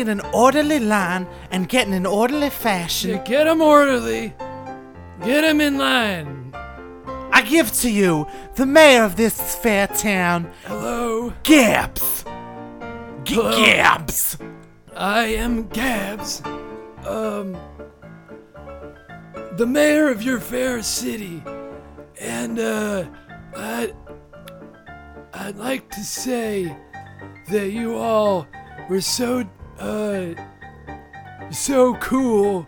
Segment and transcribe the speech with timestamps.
[0.00, 3.10] in an orderly line and get in an orderly fashion.
[3.10, 4.32] you get him orderly.
[5.24, 6.52] Get him in line.
[7.32, 12.24] I give to you the mayor of this fair town, Hello, Gabbs.
[13.24, 13.50] G- Hello.
[13.64, 14.38] Gabbs.
[14.96, 16.42] I am Gabbs.
[17.06, 17.56] Um,
[19.56, 21.42] the mayor of your fair city,
[22.20, 23.04] and uh,
[23.56, 23.92] I,
[25.34, 26.74] I'd like to say
[27.48, 28.46] that you all
[28.88, 29.48] were so
[32.10, 32.66] cool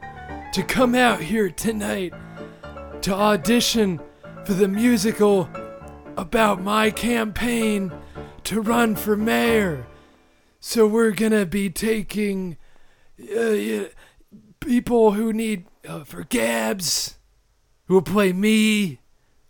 [0.52, 2.14] to come out here tonight
[3.00, 4.00] to audition
[4.44, 5.50] for the musical
[6.16, 7.92] about my campaign
[8.44, 9.84] to run for mayor.
[10.60, 12.56] So we're gonna be taking
[13.36, 13.86] uh,
[14.60, 17.18] people who need uh, for Gabbs,
[17.88, 19.00] who will play me,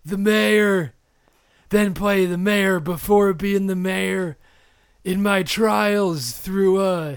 [0.06, 0.94] the mayor,
[1.68, 4.38] then play the mayor before being the mayor
[5.04, 7.16] in my trials through uh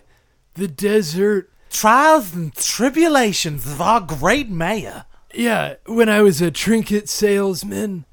[0.56, 1.50] the desert.
[1.76, 5.04] Trials and tribulations of our great mayor.
[5.34, 8.06] Yeah, when I was a trinket salesman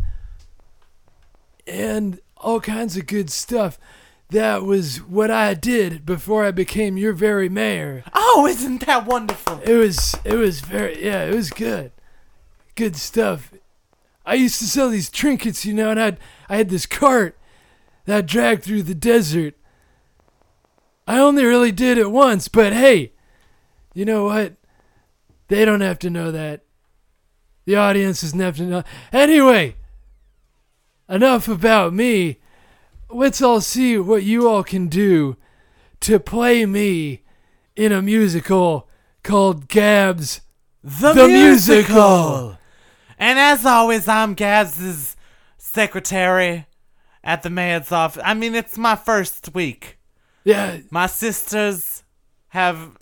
[1.65, 3.79] and all kinds of good stuff.
[4.31, 8.03] That was what I did before I became your very mayor.
[8.13, 9.61] Oh, isn't that wonderful?
[9.63, 11.93] It was it was very yeah, it was good.
[12.75, 13.53] Good stuff.
[14.27, 16.17] I used to sell these trinkets, you know, and I
[16.49, 17.39] I had this cart
[18.07, 19.55] that I dragged through the desert.
[21.07, 23.12] I only really did it once, but hey,
[23.95, 24.55] you know what?
[25.49, 26.63] They don't have to know that.
[27.65, 28.83] The audience doesn't have to know.
[29.13, 29.77] Anyway,
[31.09, 32.39] enough about me.
[33.11, 35.37] Let's all see what you all can do
[36.01, 37.23] to play me
[37.77, 38.89] in a musical
[39.23, 40.41] called Gabbs
[40.83, 41.95] The, The musical.
[41.95, 42.59] musical.
[43.19, 45.17] And as always, I'm Gabbs's
[45.59, 46.67] secretary
[47.23, 48.23] at the mayor's office.
[48.25, 49.99] I mean, it's my first week.
[50.45, 52.03] Yeah, My sisters
[52.49, 52.97] have.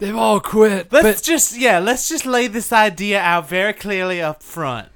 [0.00, 0.90] They've all quit.
[0.90, 4.88] Let's but just yeah, let's just lay this idea out very clearly up front.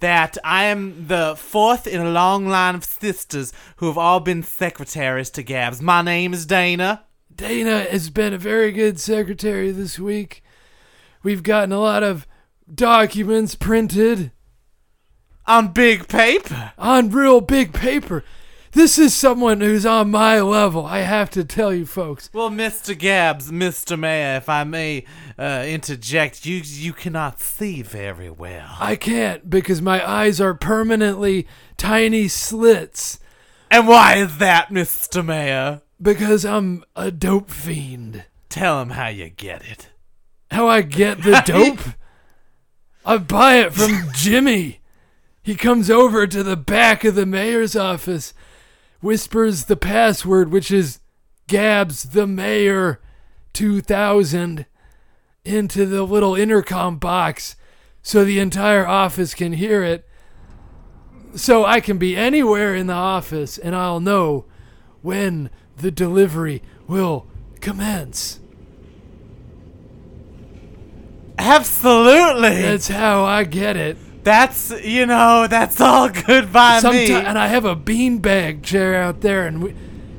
[0.00, 4.42] That I am the fourth in a long line of sisters who have all been
[4.42, 5.80] secretaries to Gabbs.
[5.80, 7.04] My name is Dana.
[7.34, 10.42] Dana has been a very good secretary this week.
[11.22, 12.26] We've gotten a lot of
[12.72, 14.30] documents printed
[15.46, 16.72] On big paper.
[16.76, 18.24] on real big paper.
[18.74, 22.28] This is someone who's on my level, I have to tell you folks.
[22.32, 22.98] Well, Mr.
[22.98, 23.96] Gabbs, Mr.
[23.96, 25.04] Mayor, if I may
[25.38, 28.76] uh, interject, you you cannot see very well.
[28.80, 33.20] I can't because my eyes are permanently tiny slits
[33.70, 35.24] And why is that, Mr.
[35.24, 35.80] Mayor?
[36.02, 38.24] because I'm a dope fiend.
[38.48, 39.88] Tell him how you get it.
[40.50, 41.94] How I get the dope?
[43.06, 44.80] I buy it from Jimmy.
[45.42, 48.34] He comes over to the back of the mayor's office,
[49.04, 50.98] whispers the password, which is
[51.46, 53.00] Gabbs the Mayor
[53.52, 54.64] 2000,
[55.44, 57.54] into the little intercom box
[58.02, 60.08] so the entire office can hear it.
[61.34, 64.46] So I can be anywhere in the office and I'll know
[65.02, 67.26] when the delivery will
[67.60, 68.40] commence.
[71.36, 72.62] Absolutely.
[72.62, 73.98] That's how I get it.
[74.24, 77.12] That's you know that's all good by me.
[77.12, 79.70] And I have a beanbag chair out there, and we,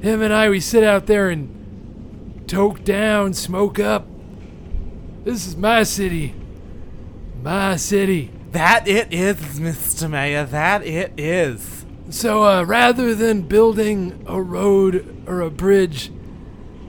[0.01, 4.07] him and I, we sit out there and toke down, smoke up.
[5.23, 6.35] This is my city.
[7.41, 8.31] My city.
[8.51, 10.09] That it is, Mr.
[10.09, 10.45] Mayor.
[10.45, 11.85] That it is.
[12.11, 16.11] So uh, rather than building a road or a bridge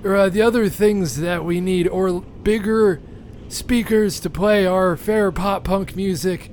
[0.07, 3.01] or uh, the other things that we need, or bigger
[3.49, 6.53] speakers to play our fair pop punk music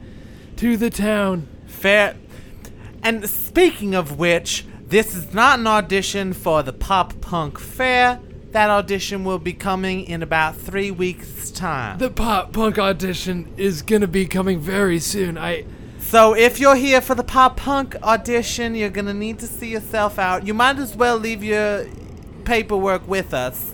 [0.57, 2.15] to the town, Fair.
[3.01, 8.19] And speaking of which, this is not an audition for the Pop Punk Fair.
[8.51, 11.97] That audition will be coming in about three weeks' time.
[11.97, 15.37] the pop punk audition is gonna be coming very soon.
[15.37, 15.65] I.
[15.99, 20.19] So if you're here for the pop punk audition, you're gonna need to see yourself
[20.19, 20.45] out.
[20.45, 21.85] You might as well leave your
[22.45, 23.73] paperwork with us.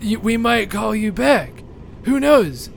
[0.00, 1.64] you, we might call you back.
[2.04, 2.70] Who knows?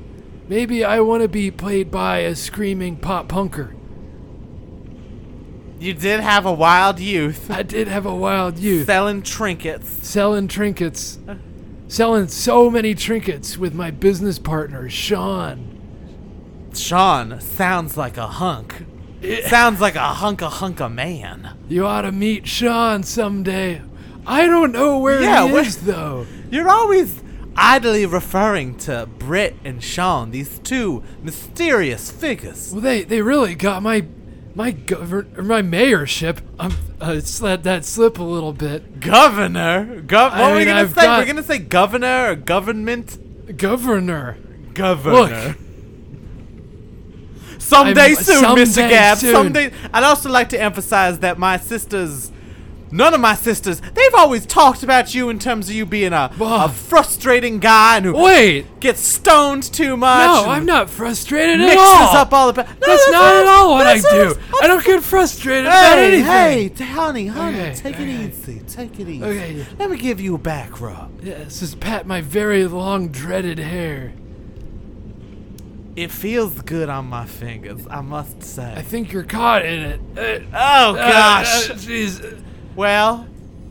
[0.53, 3.73] Maybe I want to be played by a screaming pop punker.
[5.79, 9.89] You did have a wild youth I did have a wild youth selling trinkets.
[10.07, 11.17] selling trinkets,
[11.87, 15.81] selling so many trinkets with my business partner Sean.
[16.75, 18.85] Sean sounds like a hunk.
[19.47, 21.57] Sounds like a hunk a hunk a man.
[21.67, 23.81] You ought to meet Sean someday.
[24.27, 26.27] I don't know where Yeah, he is though.
[26.51, 27.22] You're always
[27.55, 32.71] idly referring to Britt and Sean, these two mysterious figures.
[32.71, 34.05] Well, they they really got my
[34.55, 36.39] my governor, my mayorship.
[36.59, 38.99] I'm uh, it's let that slip a little bit.
[38.99, 40.01] Governor?
[40.05, 41.01] Gov- what I were we mean, gonna I've say?
[41.01, 43.57] got- We're gonna say governor or government?
[43.57, 44.37] Governor.
[44.73, 45.15] Governor.
[45.15, 45.57] Look.
[47.59, 48.89] Someday I'm- soon, someday Mr.
[48.89, 49.17] Gab.
[49.17, 49.33] soon.
[49.33, 49.71] Someday.
[49.93, 52.31] I'd also like to emphasize that my sisters,
[52.93, 56.31] none of my sisters, they've always talked about you in terms of you being a,
[56.39, 58.79] a frustrating guy and who Wait.
[58.79, 60.27] gets stoned too much.
[60.27, 62.15] No, and I'm not frustrated at Mixes all.
[62.15, 62.63] up all the.
[62.63, 64.39] No, that's, not at all what I that's do.
[64.61, 66.25] I don't get frustrated about Hey, anything.
[66.25, 69.23] hey, t- honey, honey, Okay, take it easy, take it easy.
[69.23, 69.65] Okay.
[69.79, 71.11] Let me give you a back rub.
[71.23, 74.13] Yes, just pat my very long dreaded hair.
[75.95, 78.73] It feels good on my fingers, I must say.
[78.75, 79.99] I think you're caught in it.
[80.17, 81.69] Uh, oh uh, gosh.
[81.69, 82.41] uh, Jeez.
[82.75, 83.27] Well,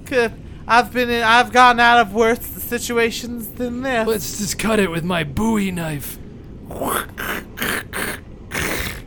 [0.06, 0.32] could,
[0.66, 4.06] I've been in, I've gotten out of worse situations than this.
[4.06, 6.18] Let's just cut it with my Bowie knife.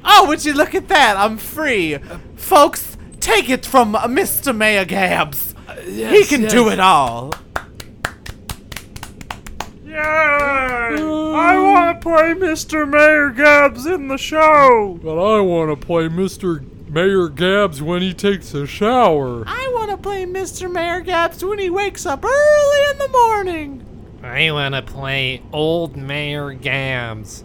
[0.03, 1.15] oh, would you look at that?
[1.17, 2.97] I'm free, uh, folks.
[3.19, 4.55] Take it from uh, Mr.
[4.55, 5.55] Mayor Gabbs.
[5.67, 6.51] Uh, he yes, can yes.
[6.51, 7.33] do it all.
[9.85, 9.95] Yay!
[9.95, 12.87] I want to play Mr.
[12.87, 14.99] Mayor Gabbs in the show.
[15.01, 16.63] But I want to play Mr.
[16.95, 19.43] Mayor Gabbs when he takes a shower.
[19.45, 20.71] I want to play Mr.
[20.71, 24.19] Mayor Gabbs when he wakes up early in the morning.
[24.23, 27.43] I want to play Old Mayor Gabbs,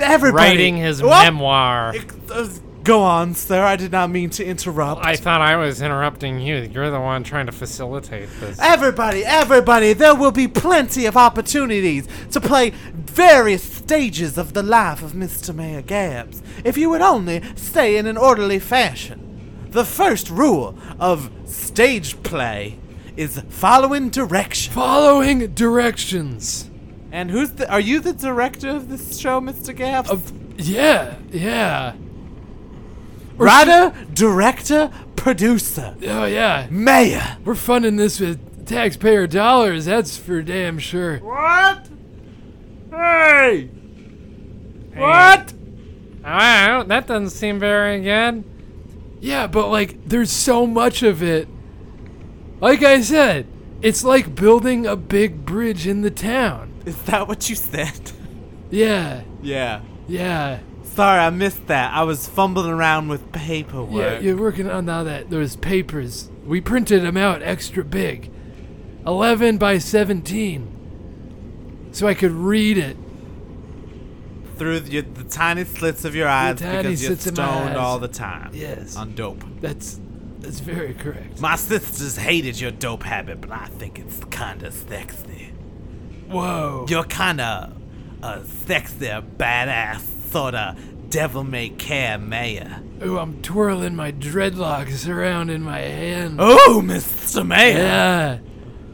[0.00, 1.12] Everybody writing his Whoop!
[1.12, 1.94] memoir.
[2.28, 2.48] Uh,
[2.88, 3.62] Go on, sir.
[3.62, 5.04] I did not mean to interrupt.
[5.04, 6.70] I thought I was interrupting you.
[6.72, 8.58] You're the one trying to facilitate this.
[8.58, 15.02] Everybody, everybody, there will be plenty of opportunities to play various stages of the life
[15.02, 15.54] of Mr.
[15.54, 19.68] Mayor Gabbs if you would only stay in an orderly fashion.
[19.68, 22.78] The first rule of stage play
[23.18, 24.72] is following direction.
[24.72, 26.70] Following directions.
[27.12, 29.76] And who's the are you the director of this show, Mr.
[29.76, 30.08] Gabbs?
[30.08, 31.92] Of yeah, yeah.
[33.38, 36.66] Or Writer, director, producer, oh yeah.
[36.70, 37.36] mayor.
[37.44, 39.84] We're funding this with taxpayer dollars.
[39.86, 41.18] That's for damn sure.
[41.18, 41.88] What?
[42.90, 43.70] Hey!
[44.94, 45.52] What?
[46.22, 48.44] Wow, that doesn't seem very good.
[49.20, 51.48] Yeah, but like, there's so much of it.
[52.60, 53.46] Like I said,
[53.82, 56.74] it's like building a big bridge in the town.
[56.84, 58.12] Is that what you said?
[58.70, 59.80] Yeah, yeah.
[60.06, 60.58] yeah.
[60.98, 61.94] Sorry, I missed that.
[61.94, 63.92] I was fumbling around with paperwork.
[63.92, 65.30] Yeah, you're working on all that.
[65.30, 66.28] Those papers.
[66.44, 68.32] We printed them out extra big.
[69.06, 71.90] 11 by 17.
[71.92, 72.96] So I could read it.
[74.56, 78.00] Through the, the tiny slits of your eyes because you're slits of my stoned all
[78.00, 78.50] the time.
[78.52, 78.96] Yes.
[78.96, 79.44] On dope.
[79.60, 80.00] That's
[80.40, 81.40] that's very correct.
[81.40, 85.52] My sisters hated your dope habit, but I think it's kinda sexy.
[86.26, 86.86] Whoa.
[86.88, 87.72] You're kinda
[88.20, 90.76] a sexy, badass, sorta
[91.08, 92.80] devil may care mayor.
[93.04, 96.36] Ooh, I'm twirling my dreadlocks around in my hand.
[96.38, 97.46] Oh, Mr.
[97.46, 97.78] Mayor!
[97.78, 98.38] Yeah.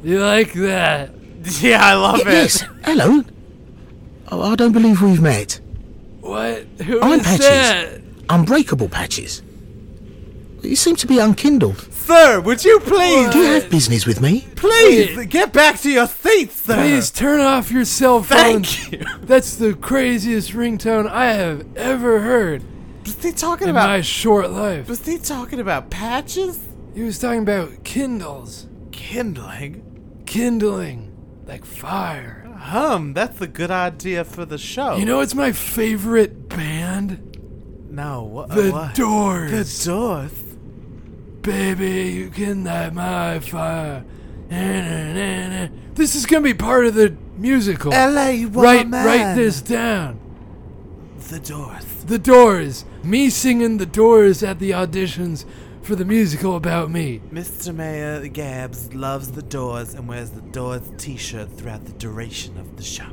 [0.02, 1.10] You like that?
[1.60, 2.26] Yeah, I love it.
[2.26, 3.22] Yes, hello.
[4.32, 5.60] Oh, I don't believe we've met.
[6.22, 6.62] What?
[6.86, 7.40] Who I'm is Patches.
[7.40, 8.00] that?
[8.30, 9.42] Unbreakable patches.
[10.62, 11.76] You seem to be unkindled.
[12.06, 14.46] Sir, would you please, Do you have business with me?
[14.56, 15.30] please Wait.
[15.30, 16.74] get back to your seats, sir?
[16.76, 18.62] Please turn off your cell phone.
[18.62, 19.04] Thank you.
[19.22, 22.62] That's the craziest ringtone I have ever heard
[23.04, 23.88] Was he talking in about?
[23.88, 24.86] my short life.
[24.88, 26.60] Was he talking about patches?
[26.94, 28.66] He was talking about kindles.
[28.92, 30.22] Kindling?
[30.26, 31.10] Kindling.
[31.46, 32.42] Like fire.
[32.58, 34.96] Hum, that's a good idea for the show.
[34.96, 37.30] You know it's my favorite band?
[37.90, 38.48] no, what?
[38.50, 38.94] The what?
[38.94, 39.50] Doors.
[39.50, 40.32] The Doors.
[41.44, 44.02] Baby, you can light my fire.
[44.48, 47.92] This is gonna be part of the musical.
[47.92, 48.46] L.A.
[48.46, 48.90] woman.
[48.90, 50.18] Write, write this down.
[51.28, 51.84] The Doors.
[52.06, 52.86] The Doors.
[53.02, 55.44] Me singing The Doors at the auditions
[55.82, 57.20] for the musical about me.
[57.30, 57.74] Mr.
[57.74, 62.82] Mayor Gabbs loves the Doors and wears the Doors T-shirt throughout the duration of the
[62.82, 63.12] show.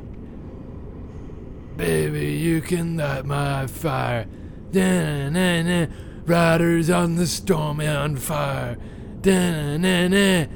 [1.76, 4.26] Baby, you can light my fire.
[4.70, 5.86] Da, na, na.
[6.26, 8.76] Riders on the storm on fire.
[9.20, 10.46] Da, na, na.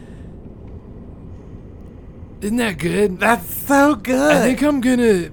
[2.41, 3.19] Isn't that good?
[3.19, 4.37] That's so good.
[4.37, 5.31] I think I'm gonna.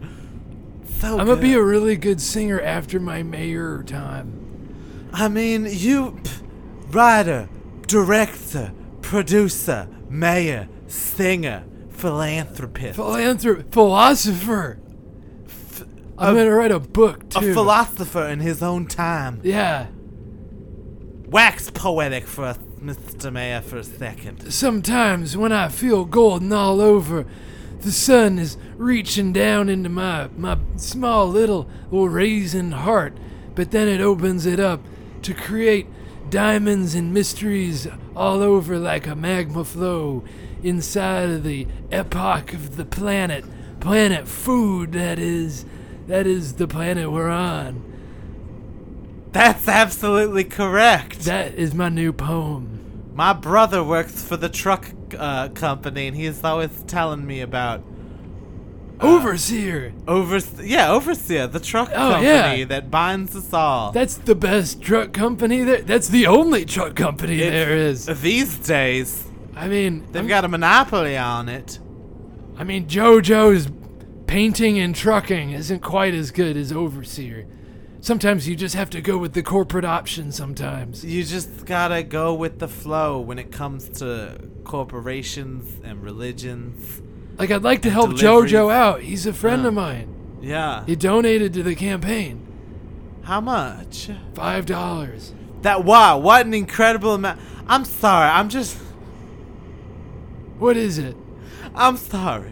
[1.00, 5.10] so I'm gonna be a really good singer after my mayor time.
[5.14, 6.42] I mean, you, pff,
[6.94, 7.50] writer,
[7.88, 8.72] director,
[9.02, 14.80] producer, mayor, singer, philanthropist, Philanthrop, philosopher.
[16.18, 17.52] I'm a- gonna write a book too.
[17.52, 19.40] a philosopher in his own time.
[19.44, 19.88] yeah.
[21.34, 23.34] Wax poetic for us, Mr.
[23.34, 24.54] Mayor, for a second.
[24.54, 27.26] Sometimes when I feel golden all over,
[27.80, 33.18] the sun is reaching down into my my small little little raisin heart,
[33.56, 34.82] but then it opens it up,
[35.24, 35.88] to create
[36.30, 40.24] diamonds and mysteries all over like a magma flow
[40.62, 43.44] inside of the epoch of the planet.
[43.80, 45.66] Planet food, that is.
[46.06, 47.93] That is the planet we're on.
[49.34, 51.22] That's absolutely correct.
[51.22, 53.12] That is my new poem.
[53.14, 57.84] My brother works for the truck uh, company, and he's always telling me about
[59.02, 59.92] Overseer!
[60.08, 62.66] over yeah overseer, the truck Oh, company yeah.
[62.66, 63.92] that binds us all.
[63.92, 65.82] That's the best truck company there.
[65.82, 68.06] That's the only truck company It's- there is.
[68.22, 69.26] These days,
[69.56, 71.80] I mean, they've I'm- got a monopoly on it.
[72.58, 73.68] I mean, JoJo's
[74.28, 77.46] painting and trucking isn't quite as good as Overseer.
[78.04, 81.06] Sometimes you just have to go with the corporate option sometimes.
[81.06, 87.02] You just gotta go with the flow when it comes to corporations and religions.
[87.38, 88.52] Like, I'd like to help deliveries.
[88.52, 89.00] JoJo out.
[89.04, 89.68] He's a friend Yeah.
[89.70, 90.16] of mine.
[90.42, 90.86] Yeah.
[90.86, 92.46] He donated to the campaign
[93.22, 94.10] How much?
[94.34, 95.34] five dollars.
[95.62, 96.18] That wow!
[96.18, 97.40] What an incredible amount.
[97.68, 98.30] I'm sorry.
[98.30, 98.78] I'm just.
[100.60, 101.16] What is it?
[101.74, 102.52] I'm sorry.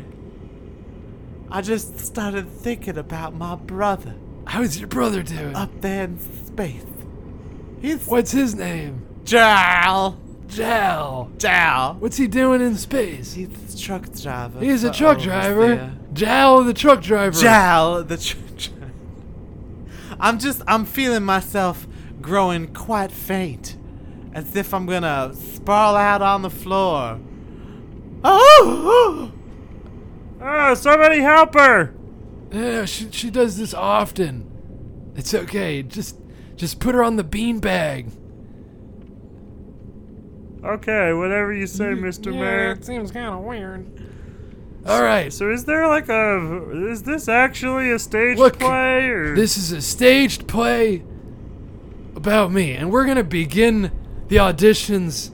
[1.51, 4.15] I just started thinking about my brother
[4.45, 5.55] How's your brother doing?
[5.55, 6.83] up there in space.
[7.81, 9.05] He's What's his name?
[9.23, 10.19] Jal.
[10.47, 11.31] Jal.
[11.37, 11.95] Jal.
[11.99, 13.33] What's he doing in space?
[13.33, 14.59] He's a truck driver.
[14.59, 15.93] He's a truck driver.
[16.13, 17.39] Jal the truck driver.
[17.39, 18.91] Jal, the truck driver.
[20.19, 21.87] I'm just, I'm feeling myself
[22.21, 23.77] growing quite faint,
[24.33, 27.19] as if I'm gonna sprawl out on the floor.
[28.23, 29.31] Oh!
[30.41, 31.93] Oh, somebody help her!
[32.51, 34.49] Yeah, she, she does this often.
[35.15, 35.83] It's okay.
[35.83, 36.17] Just
[36.55, 38.11] just put her on the beanbag.
[40.63, 42.31] Okay, whatever you say, mm, Mr.
[42.31, 42.73] Mayor.
[42.73, 43.89] It seems kind of weird.
[44.85, 45.31] All right.
[45.31, 49.71] So is there like a is this actually a stage Look, play or This is
[49.71, 51.03] a staged play
[52.15, 53.91] about me, and we're gonna begin
[54.27, 55.31] the auditions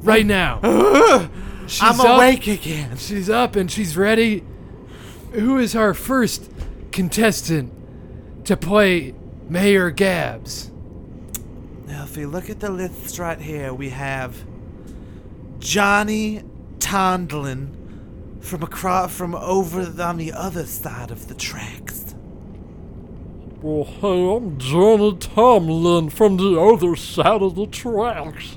[0.00, 0.60] right oh.
[0.62, 1.30] now.
[1.66, 2.96] She's I'm up, awake again.
[2.96, 4.44] She's up and she's ready.
[5.32, 6.50] Who is our first
[6.92, 7.72] contestant
[8.46, 9.14] to play
[9.48, 10.70] Mayor Gabbs?
[11.86, 14.44] Now, if we look at the list right here, we have
[15.58, 16.42] Johnny
[16.78, 22.14] Tomlin from across from over the- on the other side of the tracks.
[23.62, 28.56] Well, hey, I'm Johnny Tomlin from the other side of the tracks.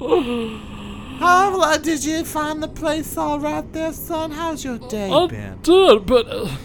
[1.18, 4.30] How uh, did you find the place all right there, son?
[4.30, 5.58] How's your day I been?
[5.62, 6.56] did, but uh,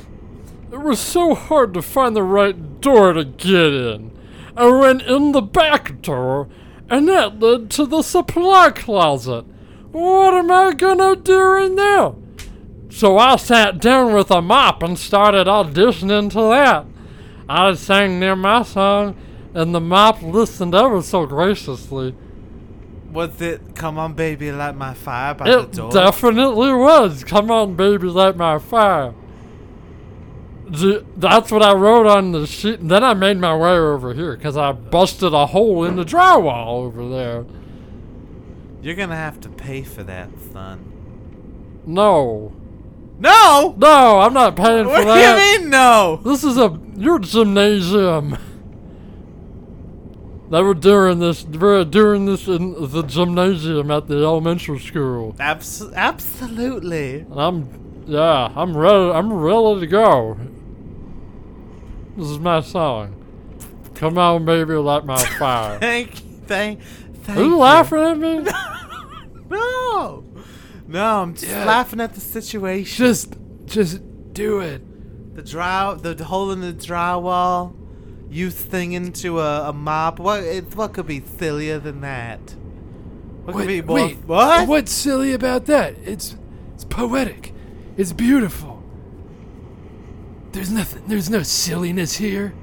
[0.72, 4.16] it was so hard to find the right door to get in.
[4.56, 6.50] I went in the back door,
[6.88, 9.46] and that led to the supply closet.
[9.92, 12.14] What am I gonna do in there?
[12.90, 16.86] So I sat down with a mop and started auditioning to that.
[17.50, 19.18] I sang near my song,
[19.56, 22.16] and the mop listened ever so graciously.
[23.14, 25.90] Was it "Come On, Baby, Light My Fire" by the door?
[25.90, 27.24] It definitely was.
[27.24, 29.14] Come on, baby, light my fire.
[31.18, 32.80] That's what I wrote on the sheet.
[32.80, 36.04] And then I made my way over here because I busted a hole in the
[36.04, 37.46] drywall over there.
[38.82, 40.80] You're gonna have to pay for that, son.
[41.86, 42.54] No.
[43.20, 43.76] No.
[43.78, 45.56] No, I'm not paying What for do that.
[45.58, 46.20] you mean no?
[46.24, 48.38] This is a your gymnasium.
[50.54, 51.44] They were doing this.
[51.44, 55.36] They were doing this in the gymnasium at the elementary school.
[55.40, 57.22] Abs- absolutely.
[57.22, 59.10] And I'm, yeah, I'm ready.
[59.18, 60.38] I'm ready to go.
[62.16, 63.16] This is my song.
[63.96, 65.80] Come on, baby, light my fire.
[65.80, 66.12] Thank,
[66.46, 66.82] thank,
[67.24, 67.40] thank.
[67.40, 68.46] Are you laughing at me?
[69.50, 70.24] No.
[70.88, 71.66] No, I'm just Yeah.
[71.66, 73.06] laughing at the situation.
[73.06, 73.34] Just
[73.66, 74.02] just
[74.34, 74.82] do it.
[75.36, 77.74] the dry, the hole in the drywall.
[78.34, 80.18] You thing into a, a mop.
[80.18, 80.44] What?
[80.44, 82.40] It, what could be sillier than that?
[83.44, 83.96] What could be Wait, more?
[83.96, 84.68] wait, what?
[84.68, 85.96] What's silly about that?
[86.04, 86.36] It's
[86.74, 87.54] it's poetic.
[87.96, 88.82] It's beautiful.
[90.52, 91.04] There's nothing.
[91.08, 92.56] There's no silliness here.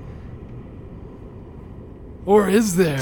[2.27, 3.01] Or is there?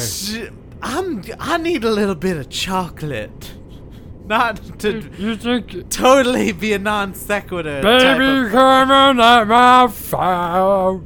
[0.83, 1.25] I'm.
[1.41, 3.55] I need a little bit of chocolate.
[4.29, 7.81] Not to You think, totally be a non sequitur.
[7.81, 11.01] baby, come and my fire.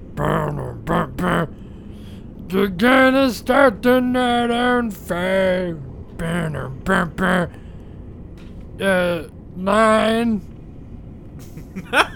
[2.48, 5.78] You're gonna start the night on fire.
[8.80, 10.40] Uh, nine.
[11.92, 12.10] I,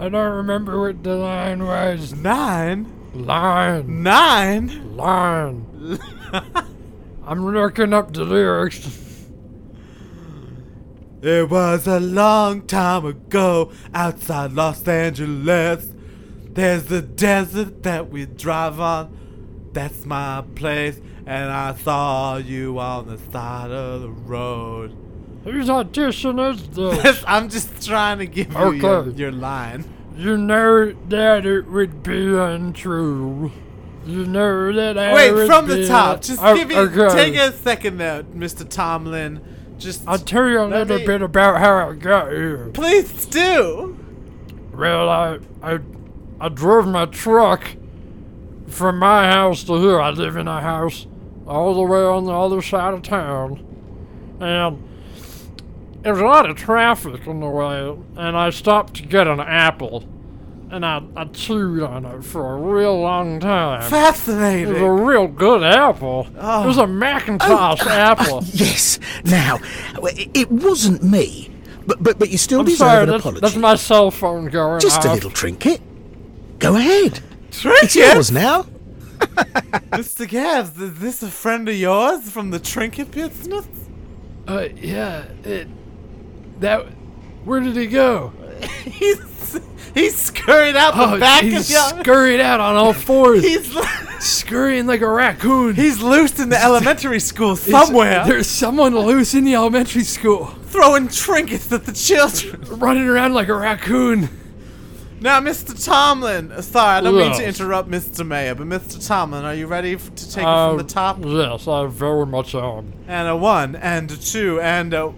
[0.00, 2.14] I don't remember what the line was.
[2.14, 2.90] Nine.
[3.12, 4.02] Line.
[4.02, 4.96] Nine.
[4.96, 5.98] Line.
[7.28, 8.88] I'm looking up the lyrics.
[11.20, 15.92] It was a long time ago outside Los Angeles.
[16.52, 19.70] There's a desert that we drive on.
[19.74, 24.96] that's my place, and I saw you on the side of the road.
[25.44, 27.22] Whose audition is this?
[27.26, 29.84] I'm just trying to give you your, your line.
[30.16, 33.52] you know that it would be untrue.
[34.08, 36.22] You know that I Wait, from the top.
[36.22, 37.14] Just Oh, give me, okay.
[37.14, 38.66] take a second there, Mr.
[38.66, 39.40] Tomlin.
[39.78, 42.70] Just I'll tell you a little me- bit about how I got here.
[42.72, 43.98] please do.
[44.72, 45.78] Well, I, I,
[46.40, 47.76] I drove my truck
[48.66, 50.00] from my house to here.
[50.00, 51.06] I live in a house
[51.46, 53.62] all the way on the other side of town,
[54.40, 54.82] and
[56.02, 57.94] there was a lot of traffic on the way.
[58.16, 60.04] And I stopped to get an apple,
[60.70, 63.88] and I, I chewed on it for a real long time.
[63.88, 64.68] Fascinating.
[64.68, 66.26] It was a real good apple.
[66.38, 66.64] Oh.
[66.64, 68.44] It was a Macintosh apple.
[68.52, 68.98] Yes.
[69.24, 69.58] Now,
[70.02, 71.50] it it wasn't me,
[71.86, 73.40] but but but you still I'm deserve sorry, an that's, apology.
[73.40, 75.80] that's my cell phone going Just a little trinket.
[76.58, 77.14] Go ahead.
[77.14, 77.38] Trinket?
[77.48, 78.62] It's Trinket, yours now.
[79.90, 80.28] Mr.
[80.28, 83.66] Gabbs, is this a friend of yours from the trinket business?
[84.46, 85.68] Uh, yeah, it.
[86.60, 86.86] That.
[87.44, 88.32] Where did he go?
[88.84, 89.58] He's
[89.94, 92.04] he scurried out the Oh, back he's of your.
[92.04, 93.74] scurried out on all fours, He's
[94.20, 95.74] scurrying like a raccoon.
[95.74, 101.08] he's loose in the elementary school somewhere, There's someone loose in the elementary school, throwing
[101.08, 102.62] trinkets at the children.
[102.78, 104.28] running around like a raccoon.
[105.20, 105.74] Now, Mr.
[105.84, 108.24] Tomlin, uh, sorry, I don't mean to interrupt Mr.
[108.24, 109.04] Mayor, but Mr.
[109.04, 111.18] Tomlin, are you ready to take it Uh, from the top?
[111.24, 112.92] Yes, I very much am.
[113.08, 115.12] And a one, and a two, and a.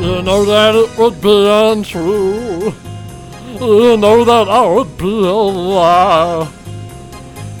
[0.00, 2.72] You know that it would be untrue.
[3.60, 6.48] You know that I would be a lie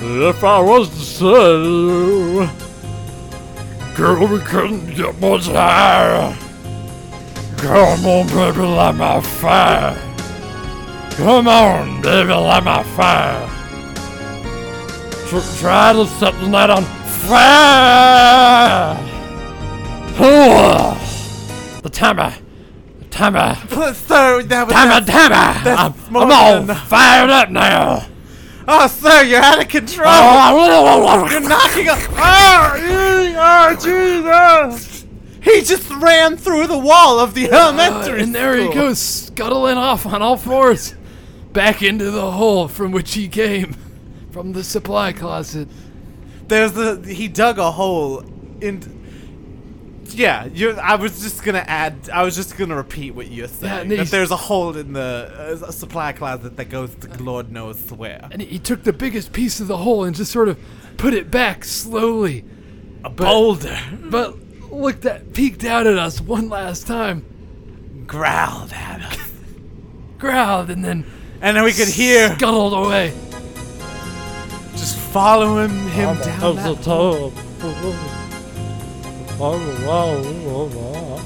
[0.00, 2.48] if I was to say you,
[3.96, 6.36] girl, we couldn't get much higher.
[7.56, 9.96] Come on, baby, light my fire.
[11.16, 13.48] Come on, baby, light my fire.
[15.26, 16.84] Tr- try to set the night on
[17.26, 18.96] fire.
[20.20, 21.07] Ugh.
[21.82, 22.34] The timer.
[23.00, 23.54] The timer.
[23.94, 24.72] Sir, that was.
[24.74, 25.70] Timer, timer.
[25.70, 28.06] I'm, I'm all fired up now.
[28.70, 30.06] Oh, sir, you're out of control!
[30.06, 31.98] Oh, You're knocking up.
[32.10, 32.74] Oh,
[33.38, 35.06] oh, Jesus!
[35.40, 39.78] He just ran through the wall of the Uh, elementary and there he goes, scuttling
[39.78, 40.94] off on all fours,
[41.54, 43.74] back into the hole from which he came,
[44.32, 45.68] from the supply closet.
[46.48, 48.22] There's the he dug a hole
[48.60, 48.97] in.
[50.18, 50.72] Yeah, you.
[50.72, 52.10] I was just gonna add.
[52.12, 53.82] I was just gonna repeat what you're saying.
[53.82, 57.92] and that there's a hole in the uh, supply closet that goes to Lord knows
[57.92, 58.28] where.
[58.32, 60.58] And he took the biggest piece of the hole and just sort of
[60.96, 62.44] put it back slowly.
[63.04, 63.78] A boulder
[64.10, 64.36] But
[64.72, 69.30] looked at, peeked out at us one last time, growled at us,
[70.18, 71.06] growled, and then
[71.40, 73.12] and then we could hear scuttled away.
[74.72, 76.56] just following him down.
[76.56, 78.17] That's the
[79.38, 79.50] That
[79.84, 79.86] top.
[79.86, 81.20] Wow,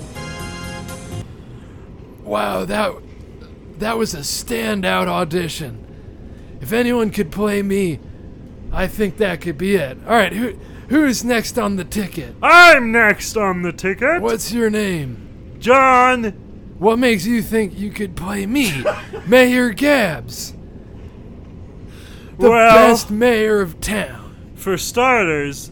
[2.23, 2.93] wow, that
[3.79, 5.79] that was a standout audition.
[6.61, 8.01] If anyone could play me,
[8.71, 9.99] I think that could be it.
[10.07, 10.59] All right, who
[10.89, 12.35] who's next on the ticket?
[12.43, 14.21] I'm next on the ticket.
[14.21, 15.57] What's your name?
[15.59, 16.25] John.
[16.79, 18.85] What makes you think you could play me,
[19.27, 20.53] Mayor Gabbs,
[22.39, 24.53] the well, best mayor of town?
[24.57, 25.71] for starters,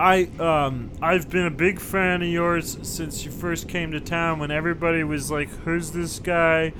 [0.00, 4.38] I um I've been a big fan of yours since you first came to town.
[4.38, 6.72] When everybody was like, "Who's this guy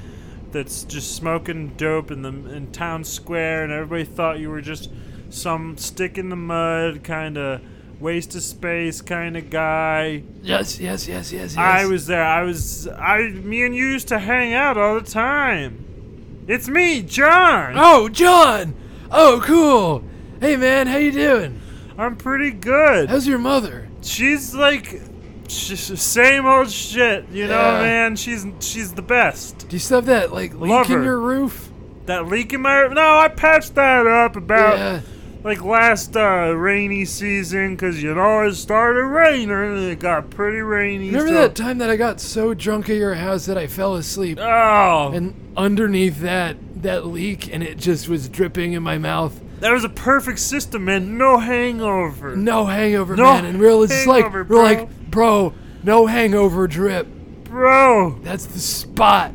[0.53, 4.91] that's just smoking dope in the in town square?" and everybody thought you were just
[5.29, 7.61] some stick in the mud kind of
[8.01, 10.23] waste of space kind of guy.
[10.43, 11.57] Yes, yes, yes, yes, yes.
[11.59, 12.25] I was there.
[12.25, 12.89] I was.
[12.89, 13.29] I.
[13.29, 16.45] Me and you used to hang out all the time.
[16.49, 17.75] It's me, John.
[17.77, 18.75] Oh, John.
[19.11, 20.05] Oh, cool.
[20.41, 21.61] Hey, man, how you doing?
[22.01, 23.11] I'm pretty good.
[23.11, 23.87] How's your mother?
[24.01, 25.01] She's like,
[25.49, 27.29] sh- same old shit.
[27.31, 27.83] You know, Yeah.
[27.83, 28.17] man.
[28.17, 29.69] She's she's the best.
[29.69, 31.05] Do you still have that like leak Love in her.
[31.05, 31.71] your roof?
[32.07, 35.01] That leak in my no, I patched that up about yeah.
[35.45, 40.63] like last uh, rainy season because you know it started raining and it got pretty
[40.63, 41.09] rainy.
[41.09, 43.95] Remember so- that time that I got so drunk at your house that I fell
[43.97, 49.39] asleep, Oh, and underneath that that leak, and it just was dripping in my mouth.
[49.61, 51.17] That was a perfect system, man.
[51.19, 52.35] No hangover.
[52.37, 53.45] No hangover, No man.
[53.45, 54.63] And we're just like, hangover, we're bro.
[54.63, 57.07] like, bro, no hangover drip.
[57.45, 59.33] Bro, That's the spot.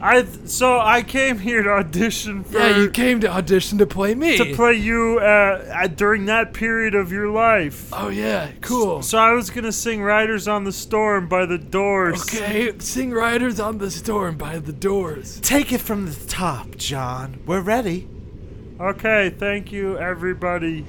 [0.00, 4.14] I so I came here to audition for Yeah, you came to audition to play
[4.14, 4.36] me.
[4.38, 5.24] to play you uh,
[5.74, 7.90] uh, during that period of your life.
[7.92, 9.02] oh yeah, cool.
[9.02, 12.22] So I was gonna sing "Riders on the Storm" by the Doors.
[12.22, 15.40] Okay, sing Riders on the Storm by the Doors.
[15.40, 17.40] Take it from the top, John.
[17.44, 18.08] We're ready.
[18.80, 20.86] Okay, thank you, everybody.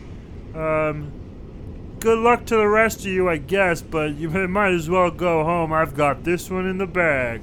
[0.54, 1.12] Um,
[2.00, 5.44] good luck to the rest of you, I guess, but you might as well go
[5.44, 5.74] home.
[5.74, 7.42] I've got this one in the bag.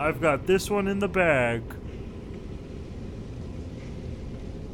[0.00, 1.62] I've got this one in the bag.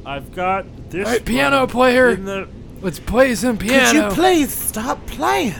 [0.04, 1.06] I've got this.
[1.06, 2.08] All right, piano player.
[2.10, 2.48] In the,
[2.80, 3.92] Let's play some piano.
[3.92, 5.54] Could you please stop playing?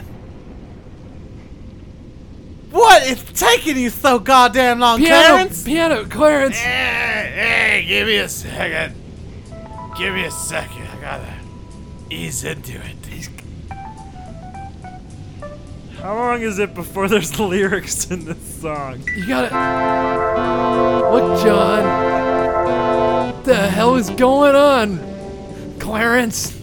[2.73, 3.03] What?
[3.05, 5.63] It's taking you so goddamn long, piano, Clarence?
[5.63, 6.57] piano, Clarence.
[6.57, 7.31] Hey,
[7.81, 8.95] hey, give me a second.
[9.95, 10.87] Give me a second.
[10.87, 11.33] I gotta
[12.09, 12.97] ease into it.
[16.01, 19.01] how long is it before there's lyrics in this song?
[19.15, 23.33] You gotta look, John.
[23.33, 26.59] What the hell is going on, Clarence?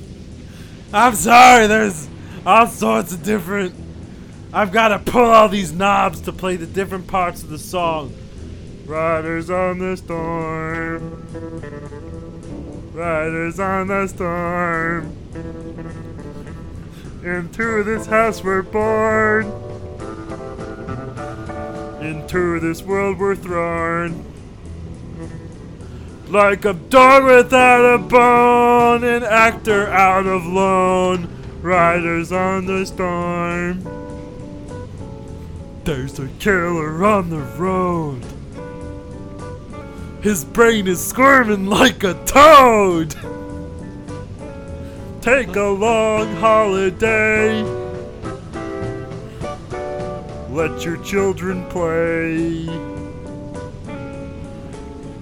[0.92, 2.08] I'm sorry, there's
[2.44, 3.74] all sorts of different.
[4.52, 8.12] I've got to pull all these knobs to play the different parts of the song.
[8.84, 11.22] Riders on the storm.
[12.92, 15.16] Riders on the storm.
[17.22, 19.46] Into this house we're born.
[22.02, 24.24] Into this world we're thrown.
[26.26, 31.28] Like a dog without a bone, an actor out of loan,
[31.60, 33.99] riders on the storm.
[35.82, 38.22] There's a killer on the road.
[40.22, 43.14] His brain is squirming like a toad.
[45.22, 47.62] Take a long holiday.
[50.50, 52.68] Let your children play.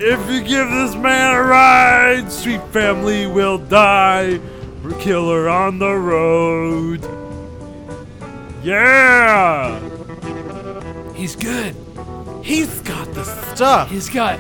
[0.01, 4.41] If you give this man a ride, sweet family will die.
[4.99, 7.05] Killer on the road.
[8.65, 9.98] Yeah!
[11.19, 11.75] He's good.
[12.45, 13.91] He's got the stuff.
[13.91, 14.39] He's got.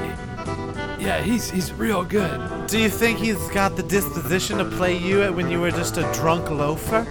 [1.00, 2.68] Yeah, he's he's real good.
[2.68, 5.96] Do you think he's got the disposition to play you at when you were just
[5.96, 7.04] a drunk loafer?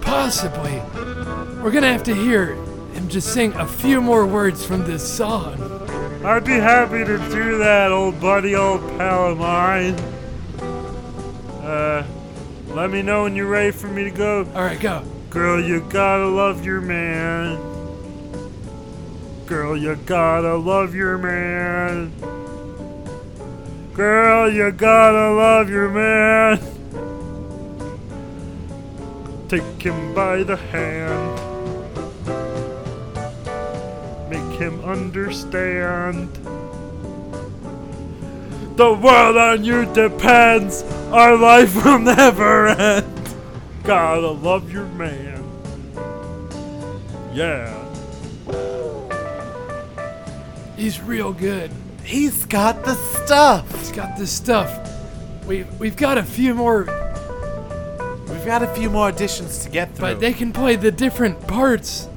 [0.00, 0.80] Possibly.
[1.62, 2.54] We're gonna have to hear
[2.94, 5.60] him just sing a few more words from this song.
[6.24, 9.94] I'd be happy to do that, old buddy, old pal of mine.
[11.62, 12.06] Uh,
[12.68, 14.48] let me know when you're ready for me to go.
[14.54, 15.04] All right, go.
[15.28, 17.69] Girl, you gotta love your man.
[19.50, 22.12] Girl, you gotta love your man.
[23.94, 26.60] Girl, you gotta love your man.
[29.48, 31.34] Take him by the hand.
[34.30, 36.32] Make him understand.
[38.76, 40.84] The world on you depends.
[41.10, 43.34] Our life will never end.
[43.82, 45.44] Gotta love your man.
[47.34, 47.79] Yeah.
[50.80, 51.70] He's real good.
[52.04, 53.70] He's got the stuff.
[53.78, 54.88] He's got this stuff.
[55.46, 56.84] We've we've got a few more,
[58.28, 60.06] We've got a few more auditions to get through.
[60.06, 62.08] but they can play the different parts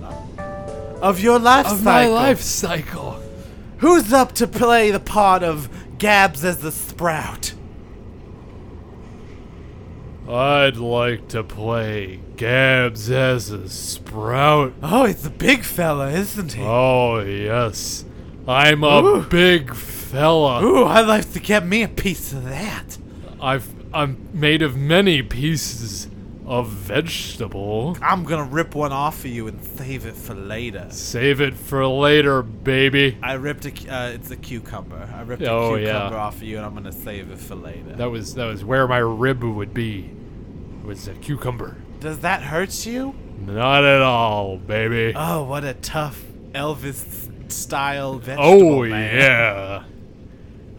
[1.02, 2.14] of your life of my cycle.
[2.14, 3.24] life cycle.
[3.80, 7.54] Who's up to play the part of Gabbs as the Sprout?
[10.30, 14.72] I'd like to play Gabbs as a sprout.
[14.82, 16.64] Oh, he's a big fella, isn't he?
[16.64, 18.06] Oh, yes.
[18.48, 19.22] I'm a Ooh.
[19.24, 20.64] big fella.
[20.64, 22.98] Ooh, I'd like to get me a piece of that.
[23.42, 26.08] I've I'm made of many pieces
[26.46, 27.96] of vegetable.
[28.02, 30.88] I'm gonna rip one off of you and save it for later.
[30.90, 33.18] Save it for later, baby.
[33.24, 35.10] I ripped a, uh, it's a cucumber.
[35.16, 35.86] I ripped Oh, a yeah.
[35.94, 37.96] cucumber off of you and I'm gonna save it for later.
[37.96, 40.12] That was that was where my rib would be.
[40.82, 41.78] It was a cucumber.
[42.02, 43.16] Does that hurt you?
[43.40, 45.14] Not at all, baby.
[45.16, 46.22] Oh, what a tough
[46.54, 48.50] Elvis style vegetable.
[48.50, 49.16] oh man.
[49.16, 49.84] yeah.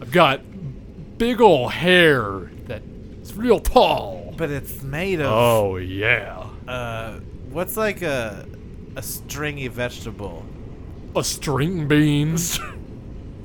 [0.01, 0.41] I've got
[1.17, 4.33] big ol' hair that's real tall.
[4.37, 6.45] But it's made of Oh yeah.
[6.67, 7.19] uh
[7.51, 8.45] what's like a
[8.95, 10.45] a stringy vegetable?
[11.15, 12.59] A string beans.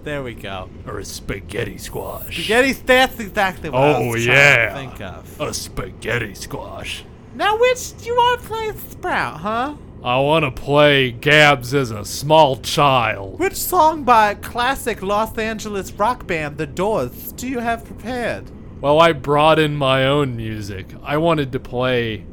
[0.02, 0.70] There we go.
[0.86, 2.32] or a spaghetti squash.
[2.44, 4.70] Spaghetti that's exactly what I Oh, was yeah.
[4.70, 5.40] trying to think of.
[5.42, 7.04] A spaghetti squash.
[7.34, 9.74] Now which do you want to play Sprout, huh?
[10.02, 13.38] I want to play Gabbs as a small child.
[13.38, 18.50] Which song by classic Los Angeles rock band The Doors do you have prepared?
[18.80, 20.86] Well, I brought in my own music.
[21.02, 22.24] I wanted to play.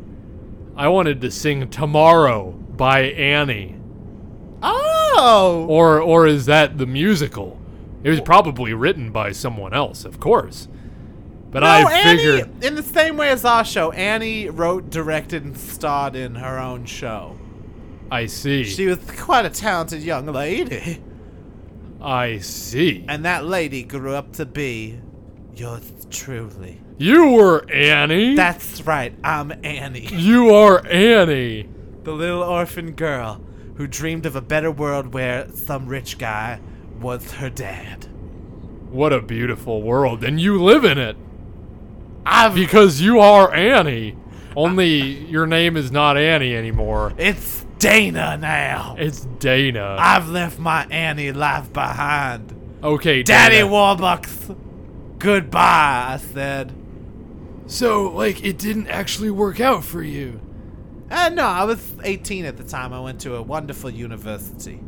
[0.77, 3.75] I wanted to sing Tomorrow by Annie.
[4.63, 5.65] Oh!
[5.67, 7.59] Or or is that the musical?
[8.01, 10.69] It was probably written by someone else, of course.
[11.51, 15.57] But no, I Annie, in the same way as our show, Annie wrote, directed, and
[15.57, 17.36] starred in her own show.
[18.11, 18.63] I see.
[18.63, 21.01] She was quite a talented young lady.
[22.01, 23.05] I see.
[23.07, 24.99] And that lady grew up to be
[25.55, 26.81] yours truly.
[26.97, 28.35] You were Annie.
[28.35, 30.07] That's right, I'm Annie.
[30.07, 31.69] you are Annie.
[32.03, 33.41] The little orphan girl
[33.75, 36.59] who dreamed of a better world where some rich guy
[36.99, 38.05] was her dad.
[38.89, 41.17] What a beautiful world, and you live in it
[42.29, 44.17] I've because you are Annie.
[44.55, 44.89] Only
[45.29, 47.13] your name is not Annie anymore.
[47.17, 48.95] it's Dana now.
[48.97, 49.97] It's Dana.
[49.99, 52.53] I've left my Annie life behind.
[52.83, 53.67] okay, Daddy Dana.
[53.69, 54.57] Warbucks,
[55.19, 56.73] goodbye, I said.
[57.67, 60.39] So, like, it didn't actually work out for you.
[61.11, 62.93] Uh, no, I was 18 at the time.
[62.93, 64.79] I went to a wonderful university.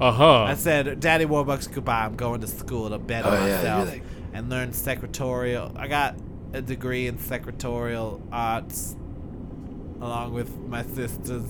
[0.00, 0.42] Uh huh.
[0.44, 2.04] I said, Daddy Warbucks, goodbye.
[2.04, 4.02] I'm going to school to better Oh, yeah, myself like-
[4.34, 5.72] and learn secretarial.
[5.76, 6.16] I got
[6.52, 8.96] a degree in secretarial arts
[10.00, 11.44] along with my sisters.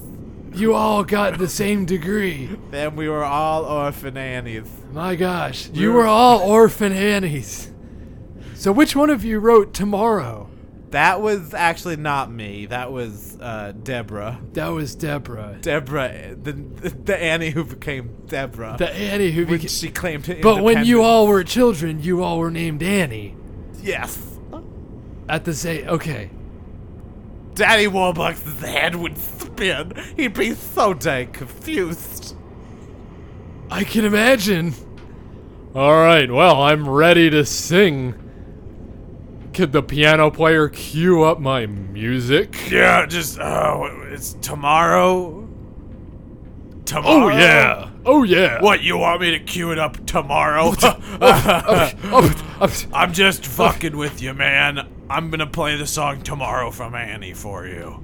[0.54, 2.48] You all got the same degree.
[2.70, 4.68] Then we were all orphan Annies.
[4.92, 7.70] My gosh, you were all orphan Annies.
[8.54, 10.48] So, which one of you wrote Tomorrow?
[10.90, 12.66] That was actually not me.
[12.66, 14.40] That was uh, Deborah.
[14.52, 15.58] That was Deborah.
[15.60, 18.76] Deborah, the, the Annie who became Deborah.
[18.78, 19.68] The Annie who when became.
[19.68, 23.36] she claimed But when you all were children, you all were named Annie.
[23.82, 24.38] Yes.
[25.28, 25.88] At the same.
[25.88, 26.30] Okay.
[27.56, 29.94] Daddy Warbucks' head would spin.
[30.14, 32.36] He'd be so dang confused.
[33.70, 34.74] I can imagine.
[35.74, 36.30] All right.
[36.30, 38.14] Well, I'm ready to sing.
[39.54, 42.70] Could the piano player cue up my music?
[42.70, 45.45] Yeah, just, oh, it's tomorrow?
[46.94, 47.90] Oh yeah.
[48.04, 48.60] Oh yeah.
[48.62, 50.72] What, you want me to cue it up tomorrow?
[52.92, 54.88] I'm just fucking with you, man.
[55.10, 58.02] I'm gonna play the song Tomorrow from Annie for you.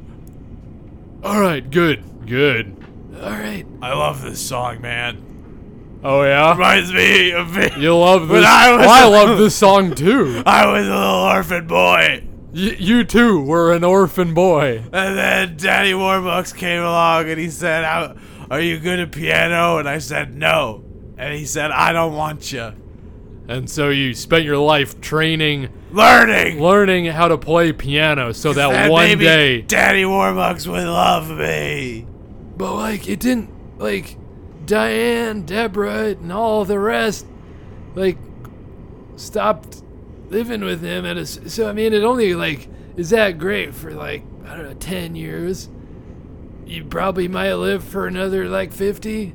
[1.24, 1.68] all right.
[1.68, 2.26] Good.
[2.26, 2.76] Good.
[3.16, 3.66] All right.
[3.80, 6.00] I love this song, man.
[6.04, 6.52] Oh yeah.
[6.52, 7.70] Reminds me of me.
[7.78, 8.44] You love this.
[8.46, 10.42] I was well, I a- love this song too.
[10.44, 12.24] I was a little orphan boy.
[12.52, 14.78] Y- you too were an orphan boy.
[14.92, 18.14] And then Daddy Warbucks came along and he said, "How-
[18.52, 19.78] Are you good at piano?
[19.78, 20.84] And I said, No.
[21.16, 22.74] And he said, I don't want you.
[23.48, 26.60] And so you spent your life training, Learning!
[26.60, 29.62] learning how to play piano so that And one day.
[29.62, 32.06] Daddy Warbucks would love me.
[32.58, 33.78] But, like, it didn't.
[33.78, 34.18] Like,
[34.66, 37.26] Diane, Deborah, and all the rest,
[37.94, 38.18] like,
[39.16, 39.82] stopped
[40.28, 41.06] living with him.
[41.06, 44.64] At a, so, I mean, it only, like, is that great for, like, I don't
[44.64, 45.70] know, 10 years?
[46.72, 49.34] You probably might live for another, like, 50,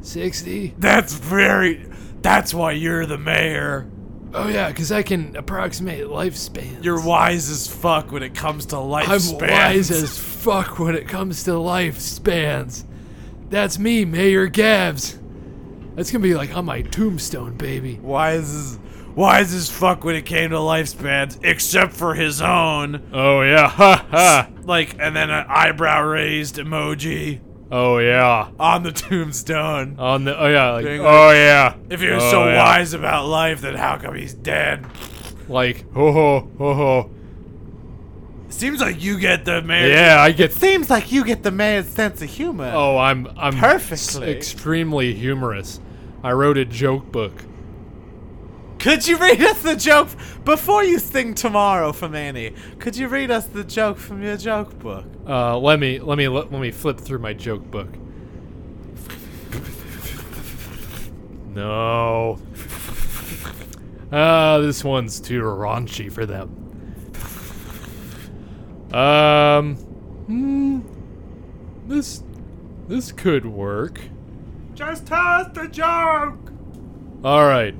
[0.00, 0.74] 60.
[0.78, 1.88] That's very.
[2.22, 3.90] That's why you're the mayor.
[4.32, 6.84] Oh, yeah, because I can approximate lifespans.
[6.84, 11.42] You're wise as fuck when it comes to I'm wise as fuck when it comes
[11.44, 12.84] to lifespans.
[13.50, 15.18] That's me, Mayor Gabbs.
[15.96, 17.98] That's gonna be like on my tombstone, baby.
[18.00, 18.78] wise as
[19.14, 23.02] wise as fuck when it came to lifespans, except for his own.
[23.12, 24.48] Oh yeah, ha ha.
[24.64, 27.40] Like, and then an eyebrow raised emoji
[27.70, 28.50] Oh yeah.
[28.60, 29.98] on the tombstone.
[29.98, 31.74] On the oh yeah, like, Doing oh yeah.
[31.90, 32.58] If you're Oh, so yeah.
[32.58, 34.84] wise about life, then how come he's dead?
[35.48, 37.10] Like ho ho ho ho.
[38.48, 39.88] Seems like you get the mayor.
[39.88, 40.52] Yeah, I get.
[40.52, 42.70] Seems like you get the mayor's sense of humor.
[42.74, 44.30] Oh, I'm I'm Perfectly.
[44.30, 45.80] extremely humorous.
[46.22, 47.42] I wrote a joke book.
[48.82, 50.08] Could you read us the joke
[50.44, 52.52] before you sing tomorrow from Annie?
[52.80, 55.04] Could you read us the joke from your joke book?
[55.24, 57.88] Uh, let me let me let, let me flip through my joke book.
[61.54, 62.40] No.
[64.10, 66.50] Ah, this one's too raunchy for them.
[68.92, 69.76] Um,
[70.26, 70.80] hmm,
[71.86, 72.24] this
[72.88, 74.00] this could work.
[74.74, 76.50] Just tell us the joke.
[77.24, 77.76] All right.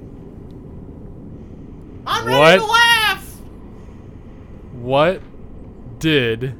[2.07, 2.57] I'm ready What?
[2.59, 3.41] to laugh.
[4.73, 5.23] What
[5.99, 6.55] did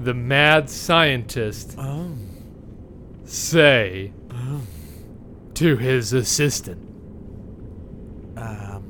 [0.00, 2.10] the mad scientist Oh.
[3.24, 4.12] say
[5.54, 6.80] to his assistant?
[8.36, 8.82] Um.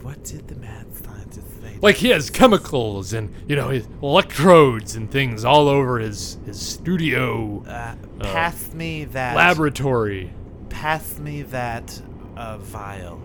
[0.00, 1.76] What did the mad scientist say?
[1.82, 6.58] Like he has chemicals and you know his electrodes and things all over his his
[6.60, 9.36] studio Uh, pass me that.
[9.36, 10.32] laboratory.
[10.70, 12.00] Pass me that
[12.36, 13.20] uh, vial.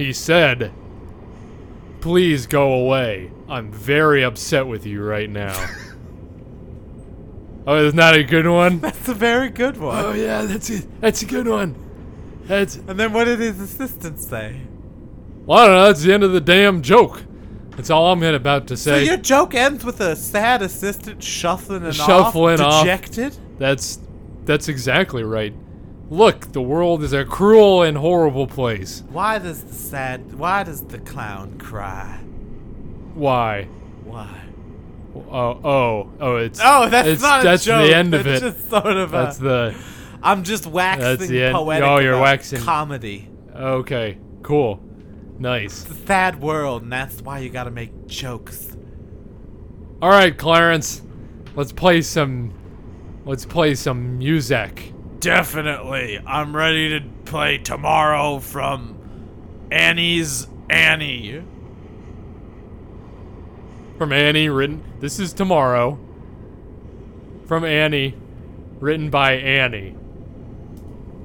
[0.00, 0.72] He said,
[2.00, 3.30] "Please go away.
[3.48, 5.54] I'm very upset with you right now."
[7.66, 8.80] Oh, isn't that a good one?
[8.80, 10.02] That's a very good one.
[10.04, 10.86] Oh yeah, that's it.
[11.00, 11.76] That's a good one.
[12.44, 14.62] That's and then what did his assistant say?
[15.44, 15.84] Well, I don't know.
[15.84, 17.22] That's the end of the damn joke.
[17.76, 19.04] That's all I'm about to say.
[19.04, 22.82] So your joke ends with a sad assistant shuffling and Shuffling off, off.
[22.84, 23.36] dejected.
[23.58, 24.00] That's
[24.46, 25.54] that's exactly right.
[26.10, 29.04] Look, the world is a cruel and horrible place.
[29.10, 30.34] Why does the sad?
[30.34, 32.18] Why does the clown cry?
[33.14, 33.64] Why?
[34.04, 34.40] Why?
[35.14, 36.36] Oh, oh, oh!
[36.36, 37.86] It's Oh, that's it's, not that's joke.
[37.88, 38.52] the end of That's it.
[38.54, 39.42] just sort of That's a.
[39.42, 39.74] the
[40.22, 41.56] I'm just waxing that's the end.
[41.56, 41.88] Oh, poetic.
[41.88, 42.60] Oh, you're waxing.
[42.60, 43.28] comedy.
[43.54, 44.18] okay.
[44.42, 44.80] Cool,
[45.38, 45.82] nice.
[45.84, 48.76] It's a sad world, and that's why you gotta make jokes.
[50.02, 51.02] All right, Clarence,
[51.54, 52.52] let's play some.
[53.26, 54.92] Let's play some music.
[55.20, 58.96] Definitely, I'm ready to play tomorrow from
[59.70, 61.42] Annie's Annie.
[63.98, 64.82] From Annie, written.
[65.00, 65.98] This is tomorrow.
[67.46, 68.14] From Annie,
[68.78, 69.94] written by Annie.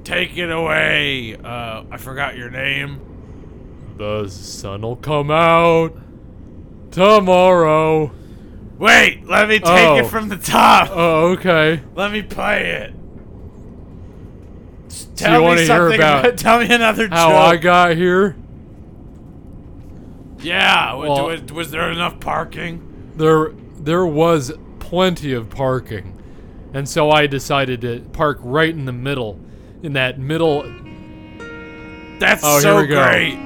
[0.04, 1.36] Take it away.
[1.38, 3.00] Uh, I forgot your name.
[3.98, 5.98] The sun'll come out
[6.92, 8.12] tomorrow.
[8.78, 9.98] Wait, let me take Oh.
[10.00, 10.90] it from the top.
[10.92, 11.80] Oh, okay.
[11.96, 12.95] Let me play it.
[14.96, 16.00] Just you Tell wanna me hear something.
[16.00, 17.38] about tell me another How joke.
[17.38, 18.36] I got here?
[20.42, 20.94] yeah.
[20.94, 23.12] Well- was, was there enough parking?
[23.18, 26.18] There, there was plenty of parking,
[26.74, 29.40] and so I decided to park right in the middle,
[29.84, 30.64] in that middle.
[32.20, 33.04] That's Oh, so we go.
[33.04, 33.38] great.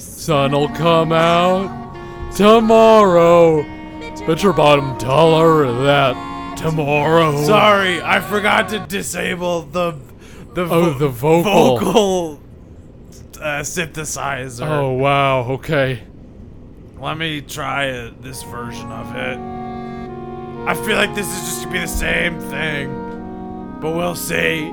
[0.00, 1.92] Sun'll come out
[2.34, 3.62] tomorrow.
[4.26, 6.14] Bet your bottom dollar that
[6.62, 7.44] tomorrow.
[7.44, 9.96] Sorry, I forgot to disable the
[10.54, 11.78] the Oh, vo- the vocal.
[11.78, 12.40] vocal
[13.40, 14.66] uh, synthesizer.
[14.68, 15.40] Oh wow.
[15.52, 16.02] Okay.
[16.98, 19.38] Let me try it, this version of it.
[20.68, 24.70] I feel like this is just gonna be the same thing, but we'll see.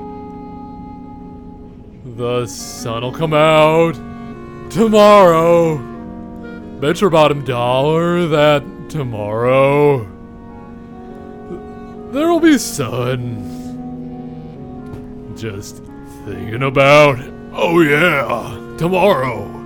[2.16, 3.94] The sun'll come out
[4.70, 5.78] tomorrow.
[6.80, 10.04] Bet your bottom dollar that tomorrow
[12.12, 13.56] there'll be sun.
[15.36, 15.82] Just
[16.24, 17.18] thinking about,
[17.52, 19.56] oh yeah, tomorrow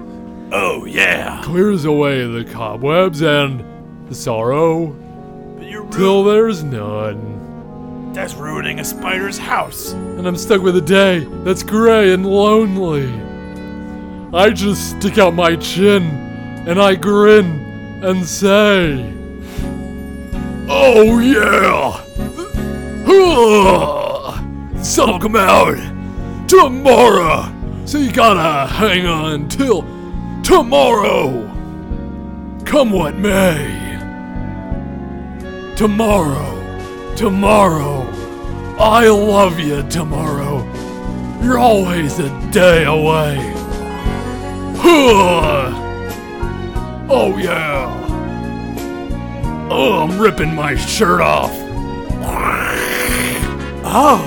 [0.53, 3.65] Oh yeah, clears away the cobwebs and
[4.09, 4.87] the sorrow
[5.57, 8.13] but you're till there's none.
[8.13, 9.93] That's ruining a spider's house.
[9.95, 13.13] and I'm stuck with a day that's gray and lonely.
[14.33, 16.03] I just stick out my chin
[16.69, 19.13] and I grin and say,
[20.69, 22.04] Oh yeah!
[24.83, 25.77] Sun'll come out
[26.47, 27.53] tomorrow,
[27.87, 29.83] so you gotta hang on till
[30.43, 31.51] tomorrow.
[32.65, 33.81] Come what may.
[35.77, 38.03] Tomorrow, tomorrow.
[38.79, 40.62] I love you tomorrow.
[41.43, 43.37] You're always a day away.
[47.09, 47.91] oh yeah.
[49.71, 51.53] Oh, I'm ripping my shirt off.
[53.87, 54.20] Oh,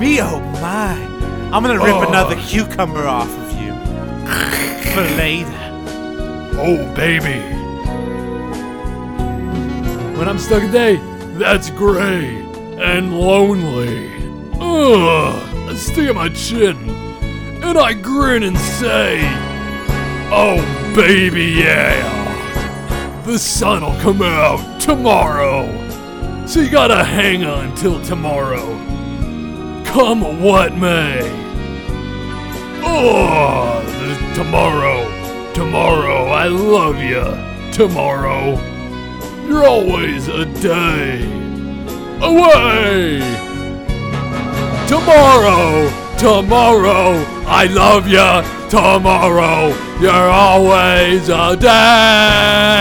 [0.00, 0.94] me oh my.
[1.52, 2.08] I'm gonna rip Oh.
[2.08, 3.72] another cucumber off of you.
[4.92, 5.50] For later.
[6.56, 7.40] Oh baby.
[10.18, 10.96] When I'm stuck a day,
[11.38, 12.36] that's gray
[12.78, 14.10] and lonely.
[14.60, 16.76] Ugh, I stick at my chin
[17.62, 19.20] and I grin and say,
[20.30, 20.56] Oh
[20.94, 22.12] baby, yeah.
[23.26, 25.66] The sun'll come out tomorrow.
[26.46, 28.66] So you gotta hang on till tomorrow.
[29.84, 31.20] Come what may.
[32.86, 33.80] Oh,
[34.34, 37.24] tomorrow, tomorrow, I love you.
[37.72, 38.60] Tomorrow,
[39.48, 41.24] you're always a day
[42.20, 43.20] away.
[44.86, 48.42] Tomorrow, tomorrow, I love you.
[48.70, 52.74] Tomorrow, you're always a day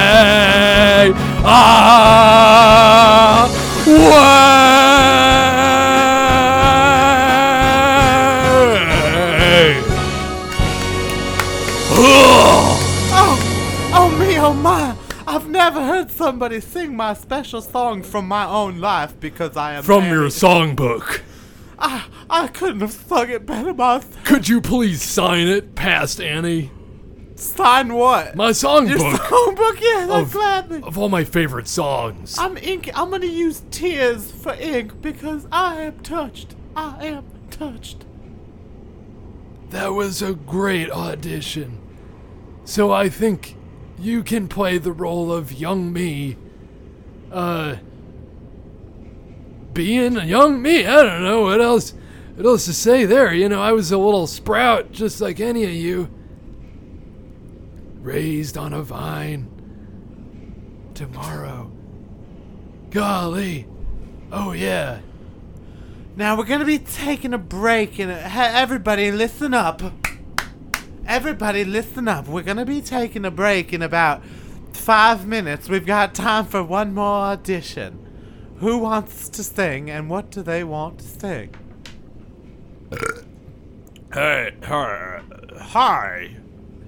[3.86, 4.34] away.
[11.96, 13.38] Oh,
[13.94, 14.96] oh me, oh my!
[15.28, 19.84] I've never heard somebody sing my special song from my own life because I am
[19.84, 21.22] From your songbook.
[21.86, 24.24] I, I couldn't have sung it better myself.
[24.24, 26.72] Could you please sign it past Annie?
[27.36, 28.36] Sign what?
[28.38, 29.80] My Your songbook songbook?
[29.82, 30.82] Yeah, Of- gladly.
[30.82, 32.38] of all my favorite songs.
[32.40, 32.90] I'm ink.
[32.98, 36.56] I'm gonna use tears for ink because I am touched.
[36.76, 38.06] I am touched.
[39.72, 41.80] That was a great audition.
[42.64, 43.58] So I think
[44.00, 46.38] you can play the role of young me
[47.32, 47.78] uh,
[49.74, 50.86] being a young me.
[50.86, 51.94] I don't know what else,
[52.36, 53.34] what else to say there.
[53.34, 56.10] You know, I was a little sprout, just like any of you,
[58.02, 59.50] raised on a vine.
[60.94, 61.72] Tomorrow,
[62.92, 63.68] golly,
[64.32, 65.00] oh yeah.
[66.16, 69.82] Now we're gonna be taking a break, and uh, everybody listen up.
[71.08, 72.28] Everybody listen up.
[72.28, 74.24] We're gonna be taking a break in about
[74.72, 75.68] five minutes.
[75.68, 78.03] We've got time for one more audition.
[78.64, 81.53] Who wants to sing, and what do they want to sing?
[84.14, 85.22] Hey, hi,
[85.59, 86.38] hi,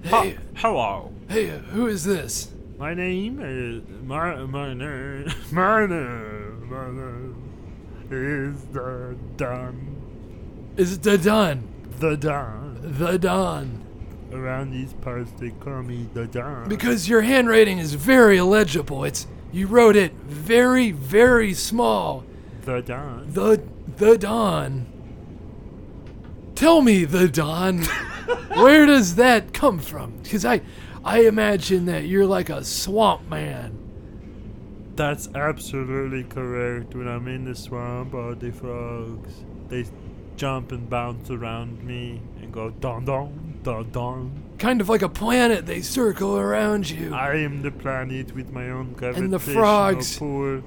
[0.03, 1.11] Hey, hello.
[1.27, 2.51] hey, who is this?
[2.77, 7.35] My name is my my name my name my name
[8.11, 9.95] is the Don
[10.77, 11.67] Is it the Don?
[11.99, 12.77] the Don.
[12.83, 13.83] The Don.
[14.31, 16.69] Around these parts, they call me the Don.
[16.69, 19.03] Because your handwriting is very illegible.
[19.03, 19.25] It's
[19.55, 22.25] you wrote it very, very small.
[22.63, 23.31] the Don.
[23.31, 23.63] The
[23.95, 24.85] the Don.
[26.55, 27.83] Tell me the Don.
[28.53, 30.17] Where does that come from?
[30.23, 30.59] Because I,
[31.05, 33.79] I imagine that you're like a swamp man.
[34.97, 36.93] That's absolutely correct.
[36.93, 39.85] When I'm in the swamp, all the frogs they
[40.35, 44.44] jump and bounce around me and go don don don don.
[44.57, 45.65] Kind of like a planet.
[45.65, 47.13] They circle around you.
[47.13, 50.17] I am the planet with my own gravitational And the frogs.
[50.17, 50.61] pull.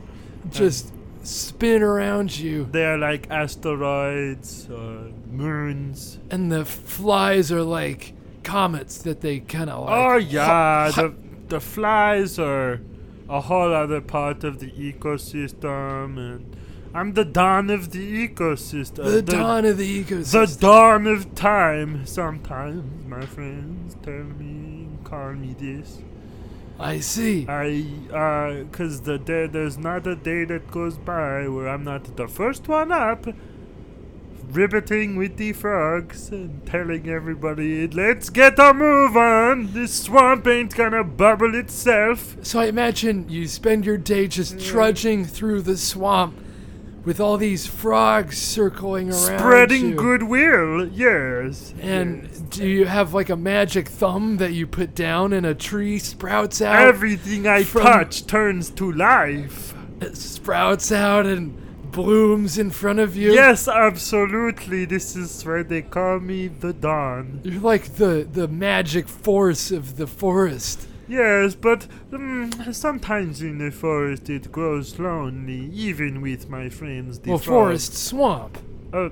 [0.51, 2.69] Just spin around you.
[2.71, 6.19] They are like asteroids or moons.
[6.31, 9.91] And the flies are like comets that they kind of like.
[9.95, 11.15] oh yeah, the
[11.49, 12.81] the flies are
[13.29, 16.57] a whole other part of the ecosystem, and
[16.95, 19.05] I'm the dawn of the ecosystem.
[19.05, 20.55] the dawn of the ecosystem.
[20.55, 22.07] The dawn of time.
[22.07, 25.99] Sometimes my friends tell me, call me this.
[26.81, 27.47] I see.
[27.49, 32.17] I, uh, cause the day, there's not a day that goes by where I'm not
[32.17, 33.27] the first one up,
[34.51, 39.73] ribbiting with the frogs and telling everybody, let's get a move on.
[39.73, 42.37] This swamp ain't gonna bubble itself.
[42.43, 46.39] So I imagine you spend your day just trudging through the swamp
[47.05, 49.95] with all these frogs circling around Spreading you.
[49.95, 51.73] goodwill, yes.
[51.81, 52.39] And yes.
[52.41, 56.61] do you have like a magic thumb that you put down and a tree sprouts
[56.61, 56.87] out?
[56.87, 59.75] Everything I touch turns to life.
[60.01, 61.57] It sprouts out and
[61.91, 63.33] blooms in front of you.
[63.33, 64.85] Yes, absolutely.
[64.85, 67.41] This is why they call me the Dawn.
[67.45, 70.88] You're like the, the magic force of the forest.
[71.09, 77.21] Yes, but mm, sometimes in the forest it grows lonely, even with my friends.
[77.21, 78.59] The well, forest swamp.
[78.93, 79.11] Oh,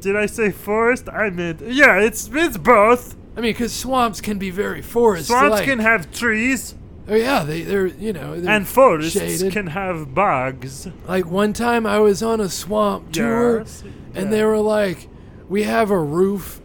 [0.00, 1.08] did I say forest?
[1.08, 1.98] I meant yeah.
[1.98, 3.16] It's it's both.
[3.36, 5.28] I mean, because swamps can be very forest.
[5.28, 6.74] Swamps can have trees,
[7.10, 9.52] Oh yeah, they they're you know they're and forests shaded.
[9.52, 10.86] can have bugs.
[11.08, 13.82] Like one time I was on a swamp tour Yes,
[14.14, 14.30] and yeah.
[14.30, 15.08] they were like,
[15.48, 16.60] "We have a roof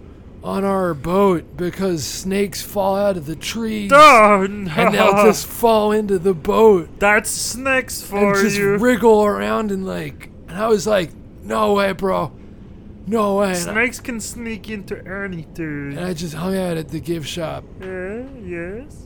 [0.45, 4.71] on our boat because snakes fall out of the trees Oh no!
[4.71, 8.27] and they'll just fall into the boat That's snakes for you.
[8.29, 8.77] and just you.
[8.77, 11.09] wriggle around and like." And I was like,
[11.43, 12.31] "No way, bro,
[13.07, 15.97] no way!" And I, Snakes can sneak into anything.
[15.97, 17.63] and I just hung out at the gift shop.
[17.81, 19.01] Yeah, yes.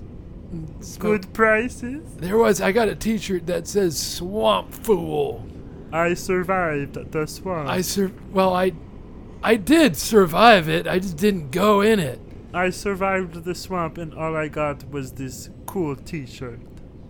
[0.98, 2.04] Good prices.
[2.18, 5.46] There was I got a T-shirt that says "Swamp Fool."
[5.94, 7.70] I survived the swamp.
[7.70, 8.74] I sur- well I,
[9.42, 10.88] I did survive it.
[10.88, 12.20] I just didn't go in it.
[12.54, 16.60] I survived the swamp, and all I got was this cool T-shirt.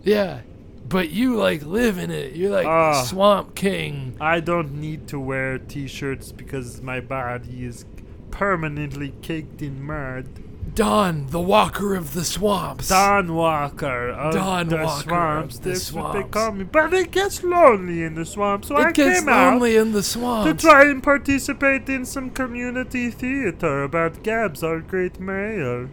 [0.04, 0.42] Yeah,
[0.88, 2.36] but you like live in it.
[2.36, 3.04] You're like Ah.
[3.04, 4.16] Swamp King.
[4.20, 7.86] I don't need to wear T-shirts because my body is
[8.32, 10.28] permanently caked in mud.
[10.76, 12.90] Don, the Walker of the Swamps.
[12.90, 15.60] Don Walker of Don the Walker of swamps.
[15.60, 16.64] the That's what they call me.
[16.64, 19.92] But it gets lonely in the swamps, so I it gets came out lonely in
[19.92, 25.90] the swamps to try and participate in some community theater about Gabbs, our great mayor.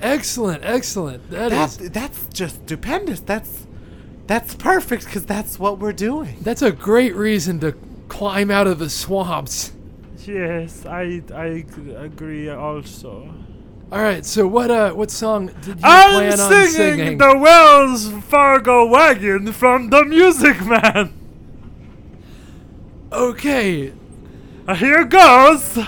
[0.00, 1.30] Excellent, excellent.
[1.30, 3.20] That That's is that's just stupendous.
[3.20, 3.66] That's
[4.26, 6.36] that's perfect because that's what we're doing.
[6.40, 7.74] that's a great reason to
[8.08, 9.72] climb out of the swamps.
[10.26, 11.64] Yes, I I
[11.96, 13.34] agree also.
[13.92, 17.18] All right, so what uh what song did you I'm plan on singing, singing?
[17.18, 21.12] the Wells Fargo wagon from the Music Man.
[23.12, 23.92] okay,
[24.66, 25.78] Uh, Here goes.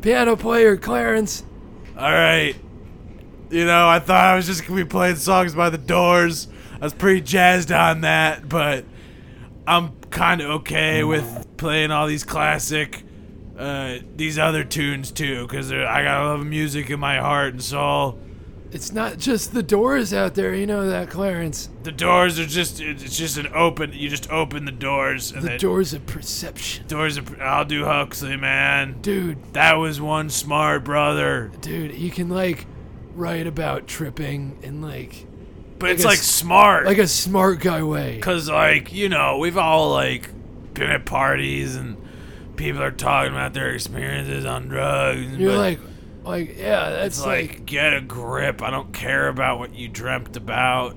[0.00, 1.44] piano player Clarence.
[1.98, 2.54] All right.
[3.50, 6.48] You know, I thought I was just gonna be playing songs by the Doors.
[6.80, 8.86] I was pretty jazzed on that, but
[9.66, 13.02] I'm kind of okay with playing all these classic,
[13.60, 17.52] uh, these other tunes too, because I got a love of music in my heart
[17.52, 18.18] and soul.
[18.72, 21.68] It's not just the doors out there, you know that, Clarence.
[21.82, 25.58] The doors are just it's just an open you just open the doors and The
[25.58, 26.86] doors of perception.
[26.86, 27.40] doors of.
[27.40, 29.00] Aldous Huxley, man.
[29.02, 31.50] Dude, That was one smart brother.
[31.60, 32.66] dude, he can like
[33.16, 35.26] write about tripping and like
[35.80, 36.86] But it's a like smart.
[36.86, 38.20] like a smart guy way.
[38.20, 40.30] Cause like you know we've all like
[40.74, 41.96] been at parties and
[42.60, 45.36] people are talking about their experiences on drugs.
[45.36, 45.80] You're like
[46.22, 48.62] like yeah, that's it's like, get a grip.
[48.62, 50.94] I don't care about what you dreamt about.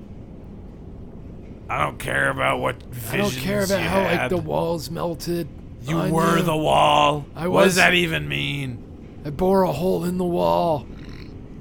[1.68, 2.76] I don't care about what
[3.10, 4.30] I don't care about you how like had.
[4.30, 5.48] the walls melted.
[5.82, 7.24] you on were the wall.
[7.34, 8.82] I what does was- that even mean?
[9.24, 10.86] I bore a hole in the wall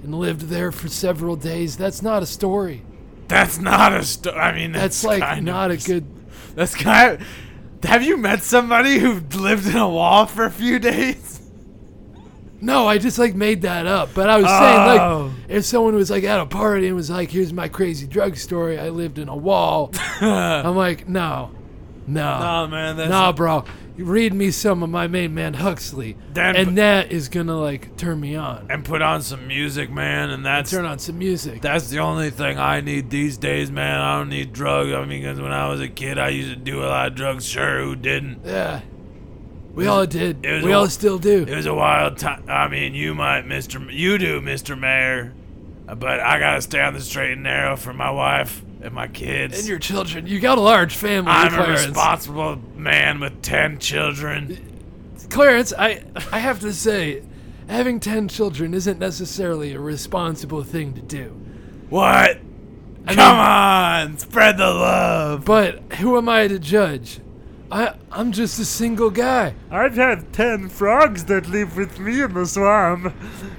[0.03, 1.77] and lived there for several days.
[1.77, 2.83] That's not a story.
[3.29, 4.35] That's not a story.
[4.37, 6.05] I mean, That's, that's, like kind not of, a good.
[6.55, 7.21] That's kind.
[7.21, 7.27] Of,
[7.83, 11.41] have you met somebody who lived in a wall for a few days?
[12.61, 14.13] No, I just like made that up.
[14.13, 14.59] But I was Oh.
[14.59, 15.31] saying like oh.
[15.49, 18.79] if someone was like at a party and was like, "Here's my crazy drug story.
[18.79, 19.91] I lived in a wall."
[20.21, 21.51] I'm like, no,
[22.07, 23.65] no, Oh man, that's nah, bro.
[23.95, 28.19] Read me some of my main man Huxley, Then- and that is gonna like turn
[28.19, 28.65] me on.
[28.69, 31.61] and put on some music, man, and that's Turn on some music.
[31.61, 33.99] That's the only thing I need these days, man.
[34.01, 34.91] I don't need drugs.
[34.91, 37.15] I mean, because when I was a kid, I used to do a lot of
[37.15, 37.45] drugs.
[37.45, 38.39] Sure, who didn't?
[38.43, 38.81] yeah,
[39.75, 40.43] we all did.
[40.43, 41.45] it was We a- all still do.
[41.47, 42.43] It was a wild time.
[42.47, 43.79] I mean, you might, Mister.
[43.91, 45.33] You do, Mister Mayor.
[45.85, 49.57] But I gotta stay on the straight and narrow for my wife and my kids.
[49.59, 50.27] and your children.
[50.27, 54.69] You got a large family, I'm a responsible man with ten children.
[55.29, 57.23] Clarence, I I have to say,
[57.67, 61.29] having ten children isn't necessarily a responsible thing to do.
[61.89, 62.39] What?
[63.05, 65.43] I Come mean- on, spread the love.
[65.45, 67.19] But who am I to judge?
[67.71, 69.55] I I'm just a single guy.
[69.71, 73.13] I've had ten frogs that live with me in the swamp.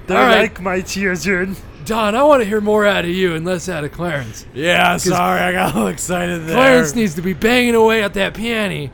[0.07, 0.41] They're All right.
[0.43, 1.57] like my children.
[1.85, 4.45] Don, I want to hear more out of you and less out of Clarence.
[4.55, 6.55] Yeah, sorry, I got a little excited there.
[6.55, 8.91] Clarence needs to be banging away at that piano.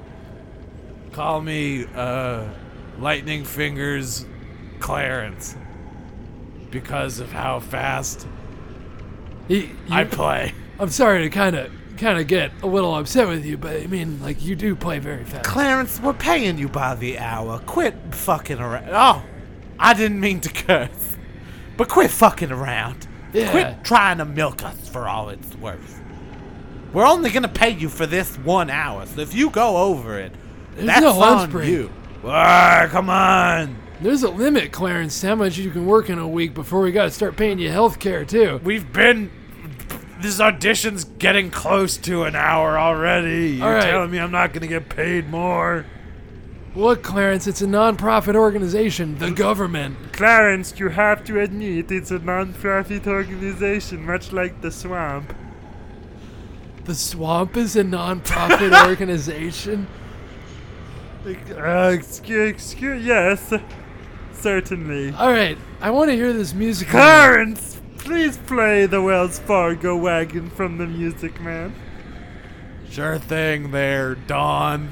[1.13, 2.47] Call me uh,
[2.99, 4.26] Lightning Fingers
[4.80, 5.55] Clarence
[6.69, 8.27] because of how fast
[9.47, 10.53] He, you, I play.
[10.80, 13.88] I'm sorry to kind of kind of get a little upset with you, but I
[13.88, 15.45] mean, like you do play very fast.
[15.45, 17.59] Clarence, we're paying you by the hour.
[17.59, 18.89] Quit fucking around.
[18.91, 19.23] Oh,
[19.80, 21.11] I didn't mean to curse.
[21.82, 23.08] But quit fucking around.
[23.34, 23.49] Yeah.
[23.49, 25.99] Quit trying to milk us for all it's worth.
[26.94, 30.32] We're only gonna pay you for this one hour, so if you go over it,
[30.76, 31.90] There's that's no on you.
[32.24, 33.76] Ah, come on.
[33.99, 37.06] There's a limit, Clarence, how much you can work in a week before we got
[37.06, 38.62] to start paying you health care too.
[38.64, 39.32] We've been.
[40.22, 43.53] This audition's getting close to an hour already.
[43.53, 43.86] You're right.
[43.86, 45.88] telling me I'm not gonna get paid more?
[46.73, 50.14] Look, Clarence, it's a non-profit organization, the government.
[50.14, 55.35] Clarence, you have to admit it's a non-profit organization, much like the swamp.
[56.85, 59.88] The swamp is a non-profit organization.
[61.26, 63.53] Uh, excuse, excuse, yes,
[64.31, 65.11] certainly.
[65.11, 66.88] All right, I want to hear this music.
[66.88, 71.76] Clarence, please play the Wells Fargo wagon from the Music Man.
[72.89, 74.91] Sure thing there, Dawn.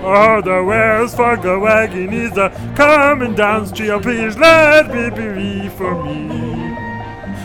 [0.00, 4.02] Oh, the Wells Fargo wagon is a coming down the street.
[4.02, 6.74] Please let me be for me.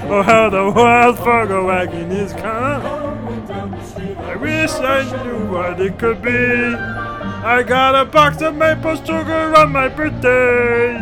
[0.05, 4.15] Oh, how the Wells Fargo wagon is coming the.
[4.19, 6.31] I wish I knew what it could be.
[6.31, 10.95] I got a box of maple sugar on my birthday.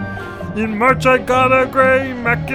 [0.56, 2.48] In March, I got a gray Mac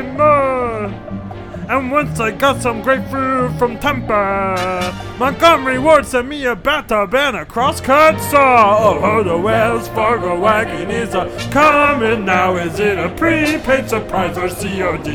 [1.68, 4.94] and once I got some grapefruit from Tampa.
[5.18, 8.78] Montgomery Ward sent me a bathtub and a crosscut saw.
[8.78, 12.56] Oh, oh, the Wells Fargo wagon is a coming now.
[12.56, 15.06] Is it a prepaid surprise or COD?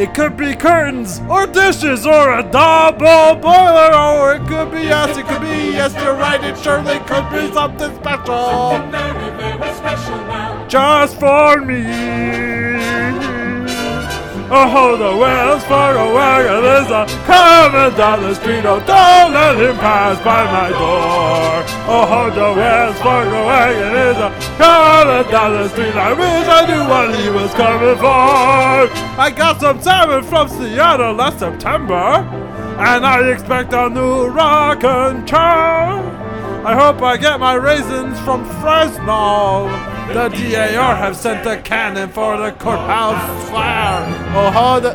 [0.00, 5.18] It could be curtains or dishes or a double boiler, or it could be yes,
[5.18, 5.94] it could be yes.
[5.94, 8.80] You're right, it surely could be something special.
[9.76, 13.21] Special now just for me.
[14.54, 18.66] Oh, the Wells Fargo wagon is a coming down the street.
[18.66, 21.64] Oh, don't let him pass by my door.
[21.88, 25.94] Oh, hold the Wells Fargo wagon is a coming down the street.
[25.94, 28.92] I wish I knew what he was coming for.
[29.18, 36.02] I got some salmon from Seattle last September, and I expect a new rockin' chair.
[36.66, 39.91] I hope I get my raisins from Fresno.
[40.12, 44.04] The DAR have sent a cannon for the courthouse fire.
[44.36, 44.94] Oh, hold the,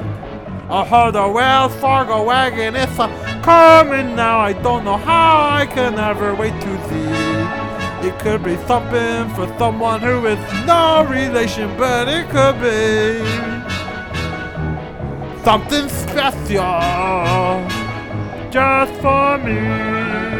[0.69, 3.07] oh, ho, the Wells Fargo wagon is a
[3.41, 4.37] coming now.
[4.39, 9.47] I don't know how I can ever wait to see It could be something for
[9.57, 10.37] someone who is
[10.67, 13.23] no relation, but it could be
[15.43, 16.77] something special
[18.51, 20.36] just for me.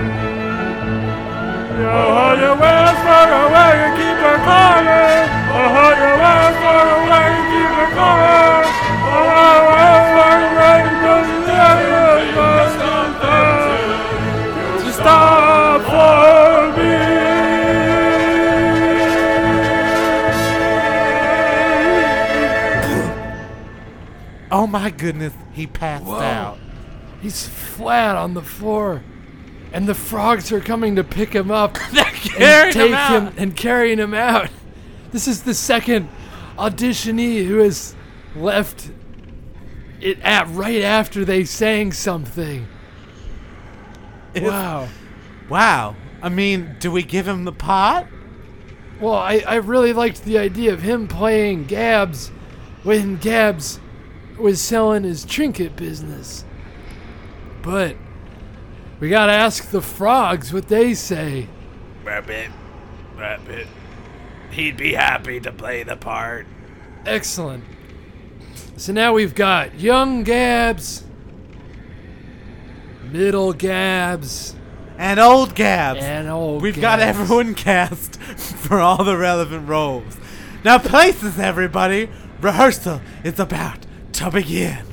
[1.80, 5.28] Oh your way for away and keep her going.
[5.54, 6.48] Oh your way
[7.38, 8.38] and keep her going.
[24.50, 26.20] Oh my goodness, he passed Whoa.
[26.20, 26.58] out.
[27.22, 29.04] He's flat on the floor,
[29.74, 33.12] and the frogs are coming to pick him up Carrying and him take out.
[33.12, 34.50] him and carrying him out.
[35.12, 36.10] This is the second
[36.58, 37.96] auditionee who has
[38.36, 38.90] left
[40.02, 42.68] it at right after they sang something.
[44.36, 44.88] Wow.
[45.50, 45.96] Wow.
[46.22, 48.08] I mean, do we give him the pot?
[49.00, 52.30] Well, I, I really liked the idea of him playing Gabbs
[52.84, 53.80] when Gabbs
[54.38, 56.44] was selling his trinket business.
[57.62, 57.96] But
[59.00, 61.48] we gotta ask the frogs what they say.
[62.04, 62.50] Rabbit.
[63.18, 63.68] Rabbit.
[64.52, 66.48] He'd be happy to play the part.
[67.06, 67.64] Excellent.
[68.78, 71.04] So now we've got young Gabbs,
[73.04, 74.56] middle Gabbs,
[74.98, 76.00] And old Gabbs.
[76.04, 80.18] and old We've got everyone cast for all the relevant roles.
[80.64, 82.10] Now, places, everybody.
[82.42, 84.86] Rehearsal is about to begin.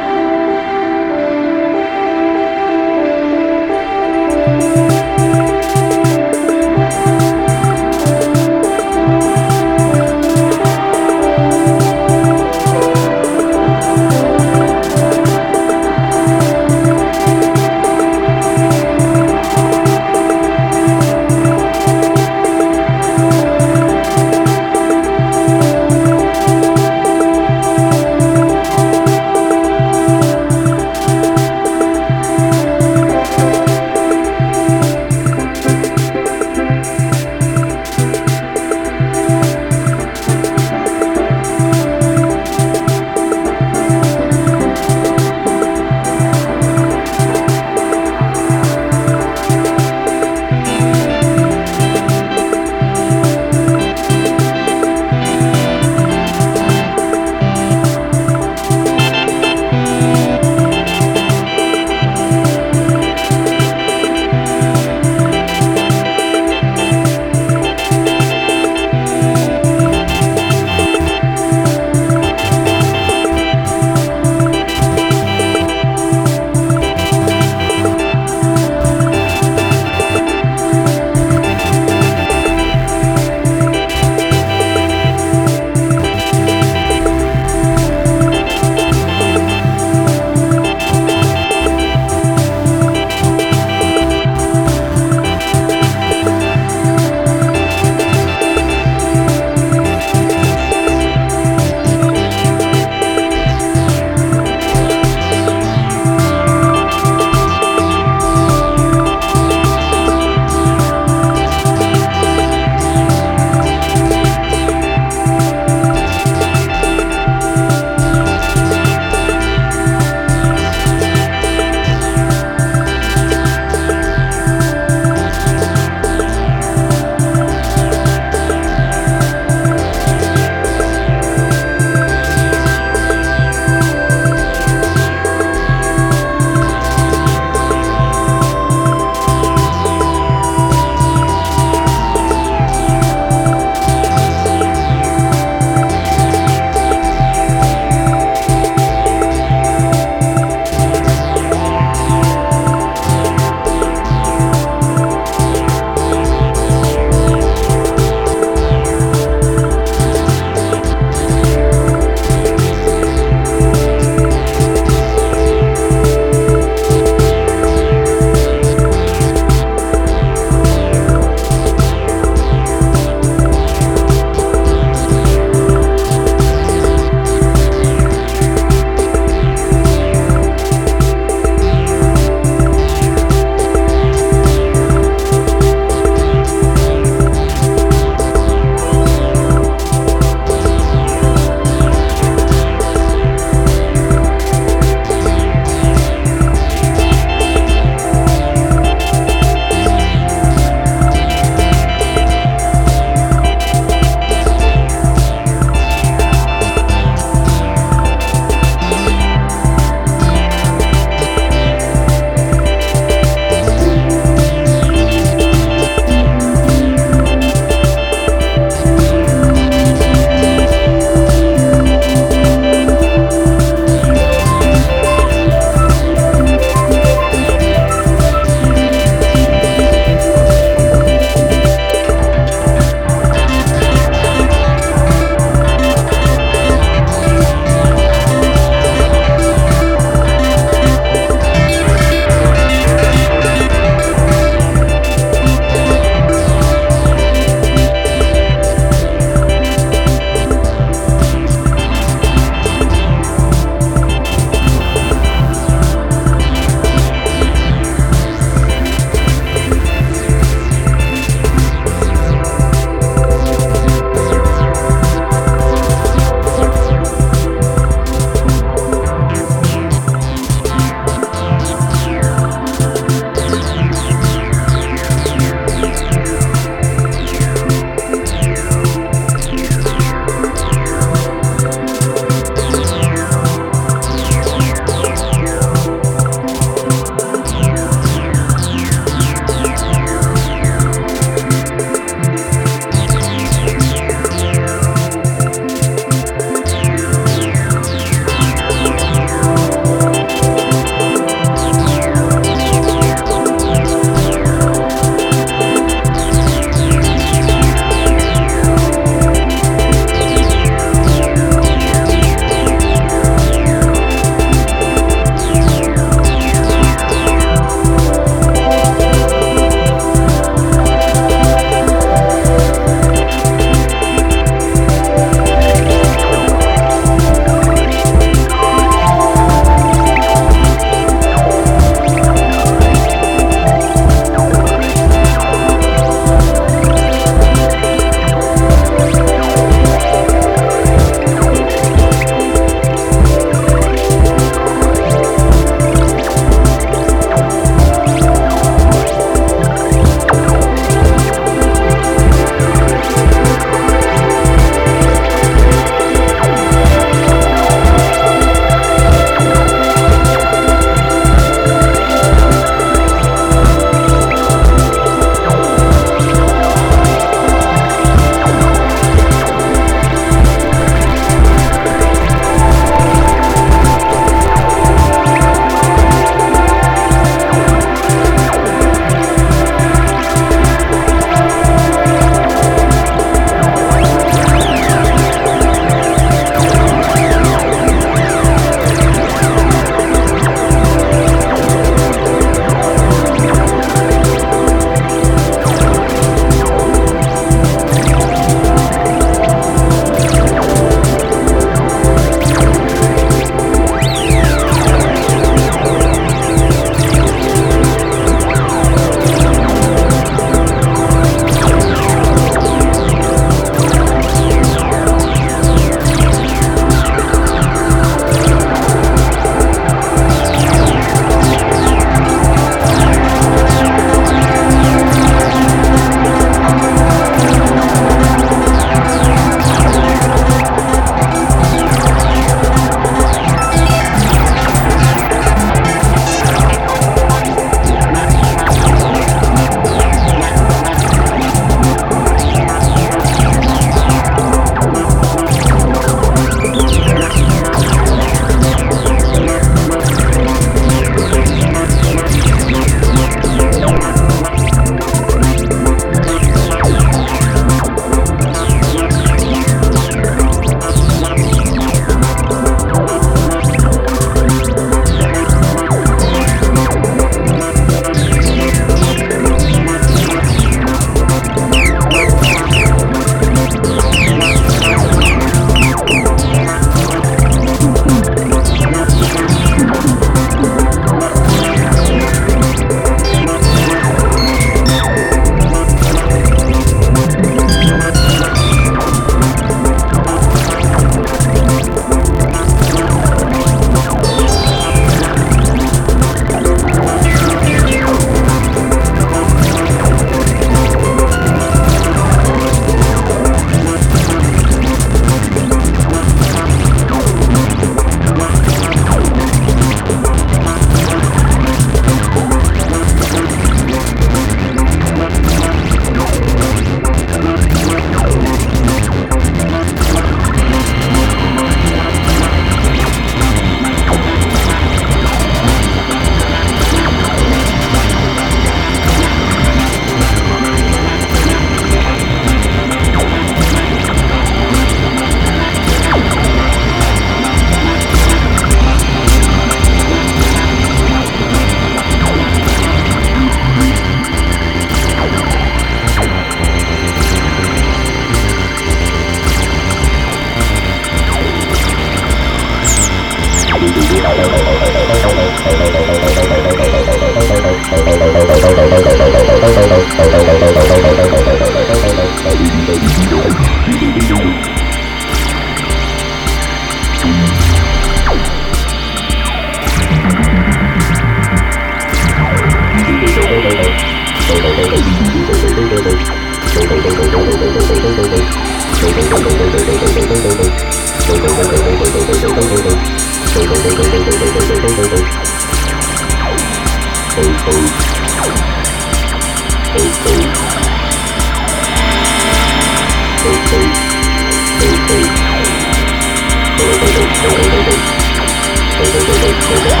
[599.71, 600.00] Yeah!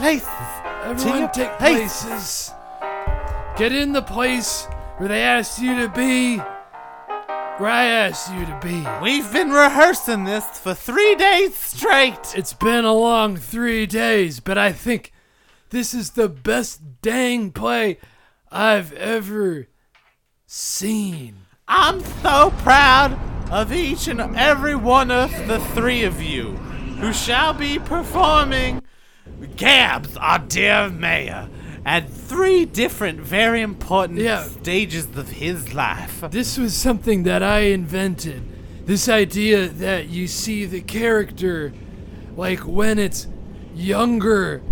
[0.00, 0.28] Places.
[0.82, 2.02] Everyone your take place.
[2.02, 2.52] places.
[3.58, 4.66] Get in the place
[4.96, 6.38] where they asked you to be.
[6.38, 8.86] Where I asked you to be.
[9.02, 12.34] We've been rehearsing this for three days straight.
[12.34, 15.12] It's been a long three days, but I think
[15.68, 17.98] this is the best dang play
[18.50, 19.68] I've ever
[20.46, 21.36] seen.
[21.68, 23.18] I'm so proud
[23.50, 26.52] of each and every one of the three of you
[27.00, 28.79] who shall be performing
[29.60, 31.46] Gabbs, our dear mayor,
[31.84, 34.44] at three different, very important Yeah.
[34.44, 36.24] stages of his life.
[36.30, 38.40] This was something that I invented.
[38.86, 41.74] This idea that you see the character
[42.38, 43.26] like when it's
[43.76, 44.62] younger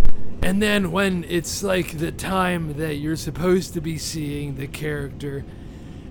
[0.43, 5.45] and then when it's like the time that you're supposed to be seeing the character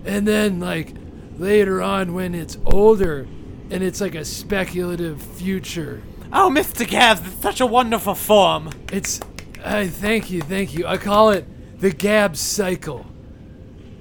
[0.05, 0.93] and then like
[1.39, 3.25] later on when it's older
[3.71, 6.03] and it's like a speculative future.
[6.31, 6.87] Oh, Mr.
[6.87, 8.69] Gabbs, it's such a wonderful form.
[8.91, 9.19] It's
[9.63, 10.85] I thank you, thank you.
[10.85, 11.45] I call it
[11.79, 13.05] the Gab cycle.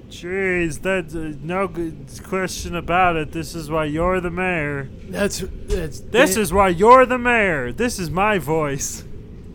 [0.09, 3.33] Jeez, that's uh, no good question about it.
[3.33, 4.89] This is why you're the mayor.
[5.09, 7.73] That's that's This is why you're the mayor.
[7.73, 9.05] This is my voice.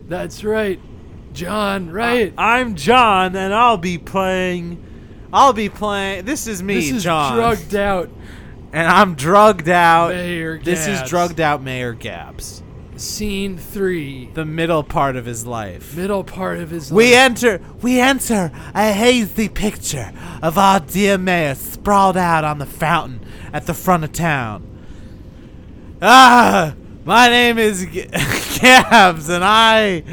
[0.08, 0.80] that's right.
[1.32, 2.34] John, right?
[2.36, 4.84] I'm John, and I'll be playing.
[5.32, 6.26] I'll be playing.
[6.26, 7.34] This is me, this is John.
[7.34, 8.10] drugged out
[8.72, 10.10] and I'm drugged out.
[10.10, 10.66] Mayor Gabbs.
[10.66, 12.61] This is drugged out Mayor Gabbs.
[13.02, 15.96] Scene three, The middle part of his life.
[15.96, 17.10] middle part of his We life.
[17.10, 22.66] We enter, we enter a hazy picture of our dear mayor sprawled out on the
[22.66, 24.62] fountain at the front of town.
[26.00, 26.74] Ah,
[27.04, 28.06] my name is G-
[28.60, 30.04] Gabbs, and I,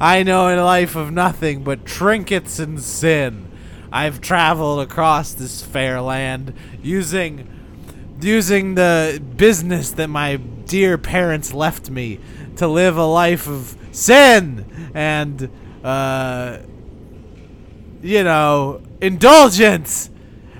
[0.00, 3.50] I know a life of nothing but trinkets and sin.
[3.92, 7.48] I've traveled across this fair land using,
[8.20, 12.20] using the business that my dear parents left me
[12.56, 15.50] to live a life of sin and,
[15.82, 16.58] uh,
[18.02, 20.10] you know, indulgence.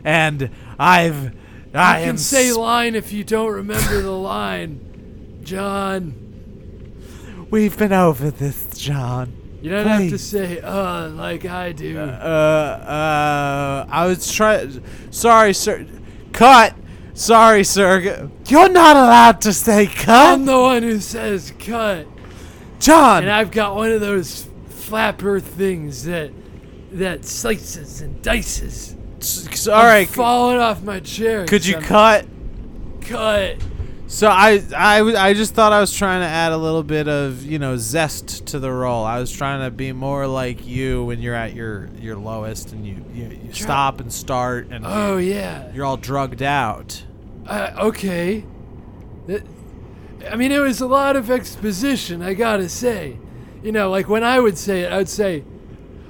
[0.04, 1.34] And I've,
[1.74, 5.40] I you am can say sp- line if you don't remember the line.
[5.42, 6.20] John,
[7.50, 9.32] We've been over this, John.
[9.62, 11.98] you don't have to say uh like I do.
[11.98, 14.82] Uh, uh, I was trying.
[15.10, 15.86] Sorry, sir.
[16.32, 16.74] Cut.
[17.14, 18.28] Sorry, sir.
[18.48, 22.06] You're not allowed to say cut, I'm the one who says cut,
[22.80, 23.22] John.
[23.22, 26.30] and I've got one of those flapper things that
[26.92, 28.96] that slices and dices.
[29.20, 30.08] S- all right.
[30.08, 31.46] c- falling off my chair.
[31.46, 32.24] Could you cut?
[32.24, 33.56] I'm cut?
[34.06, 37.42] So I, I, I just thought I was trying to add a little bit of
[37.44, 39.04] you know zest to the role.
[39.04, 42.86] I was trying to be more like you when you're at your your lowest and
[42.86, 45.72] you you, you stop and start and Oh yeah.
[45.72, 47.04] you're all drugged out.
[47.46, 48.44] Uh, okay.
[49.26, 49.46] That-
[50.30, 53.18] I mean, it was a lot of exposition, I gotta say.
[53.62, 55.44] You know, like when I would say it, I would say,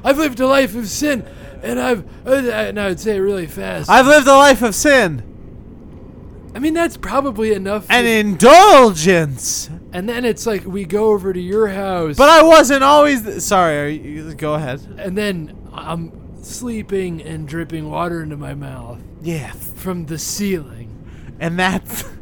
[0.05, 1.27] I've lived a life of sin,
[1.65, 2.05] and I've.
[2.27, 3.91] Uh, and I would say it really fast.
[3.91, 5.23] I've lived a life of sin
[6.55, 7.87] I mean, that's probably enough.
[7.91, 9.69] An indulgence.
[9.93, 13.23] and then it's like we go over to your house, But I wasn't always.
[13.23, 14.81] Th- Sorry, are you, go ahead.
[14.99, 16.13] and then I'm
[16.45, 19.51] sleeping and dripping water into my mouth Yeah.
[19.53, 20.91] from the ceiling.
[21.41, 22.05] and that's.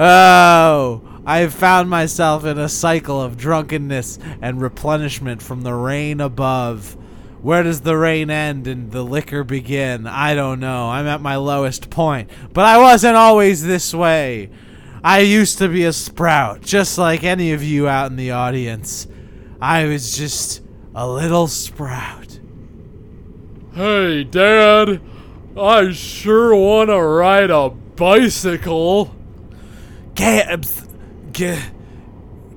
[0.00, 6.96] Oh, I've found myself in a cycle of drunkenness and replenishment from the rain above.
[7.40, 10.06] Where does the rain end and the liquor begin?
[10.06, 10.88] I don't know.
[10.88, 12.30] I'm at my lowest point.
[12.52, 14.50] But I wasn't always this way.
[15.04, 19.06] I used to be a sprout, just like any of you out in the audience.
[19.60, 20.62] I was just
[20.94, 22.40] a little sprout.
[23.74, 25.00] Hey, Dad,
[25.56, 29.14] I sure want to ride a bicycle.
[30.16, 30.88] Gabbs,
[31.30, 31.60] G-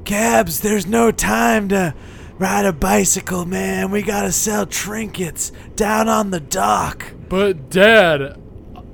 [0.03, 1.93] Gabbs, there's no time to
[2.41, 3.91] ride a bicycle, man.
[3.91, 7.13] We gotta sell trinkets down on the dock.
[7.29, 8.41] But, Dad,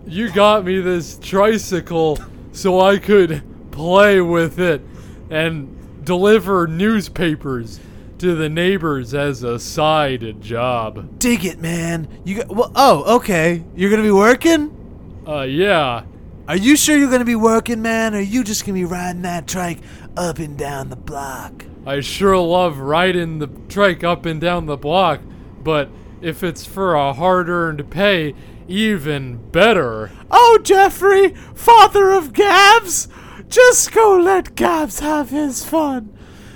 [0.05, 2.19] you got me this tricycle
[2.51, 3.41] so I could
[3.71, 4.81] play with it
[5.29, 7.79] and deliver newspapers
[8.17, 11.17] to the neighbors as a side job.
[11.17, 12.09] Dig it, man.
[12.25, 13.63] You got, well, oh, okay.
[13.75, 15.23] You're gonna be working?
[15.25, 16.03] Uh, yeah.
[16.49, 18.13] Are you sure you're gonna be working, man?
[18.13, 19.79] Or are you just gonna be riding that trike
[20.17, 21.63] up and down the block?
[21.87, 25.21] I sure love riding the trike up and down the block,
[25.63, 25.89] but
[26.21, 28.35] if it's for a hard earned pay,
[28.67, 30.11] even better.
[30.29, 33.07] Oh, Jeffrey, father of Gabbs!
[33.47, 36.13] Just go let Gabbs have his fun.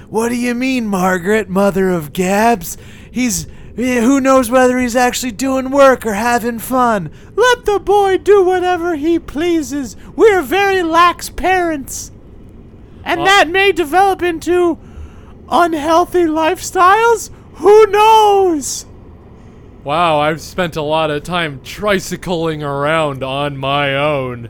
[0.09, 2.77] What do you mean, Margaret, mother of Gabbs?
[3.09, 3.47] He's.
[3.77, 7.09] Who knows whether he's actually doing work or having fun?
[7.35, 9.95] Let the boy do whatever he pleases.
[10.13, 12.11] We're very lax parents.
[13.05, 14.77] And uh, that may develop into
[15.51, 17.29] unhealthy lifestyles?
[17.55, 18.85] Who knows?
[19.83, 24.49] Wow, I've spent a lot of time tricycling around on my own.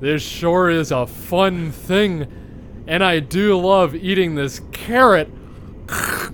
[0.00, 5.30] This sure is a fun thing, and I do love eating this carrot.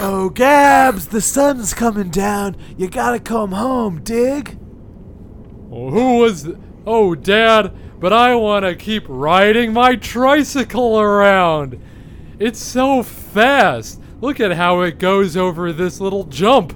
[0.00, 2.56] Oh, Gabbs, the sun's coming down.
[2.78, 4.56] You gotta come home, dig?
[5.68, 6.44] Who was.
[6.44, 6.56] th-
[6.86, 11.80] oh, Dad, but I want to keep riding my tricycle around.
[12.38, 14.00] It's so fast.
[14.20, 16.72] Look at how it goes over this little jump.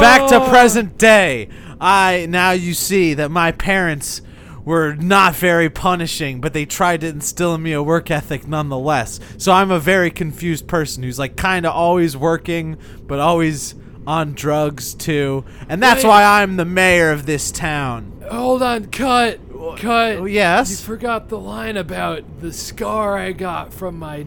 [0.00, 0.46] Back to ah.
[0.48, 1.48] present day.
[1.80, 4.22] I now you see that my parents
[4.64, 9.18] were not very punishing, but they tried to instill in me a work ethic nonetheless.
[9.38, 12.76] So I'm a very confused person who's like kind of always working,
[13.06, 13.74] but always
[14.06, 15.44] on drugs too.
[15.68, 16.08] And that's Wait.
[16.10, 18.22] why I'm the mayor of this town.
[18.30, 19.40] Hold on, cut,
[19.78, 20.16] cut.
[20.16, 20.70] Oh, yes?
[20.70, 24.26] You forgot the line about the scar I got from my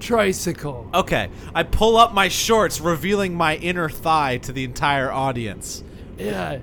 [0.00, 0.90] tricycle.
[0.92, 5.82] Okay, I pull up my shorts, revealing my inner thigh to the entire audience.
[6.18, 6.58] Yeah,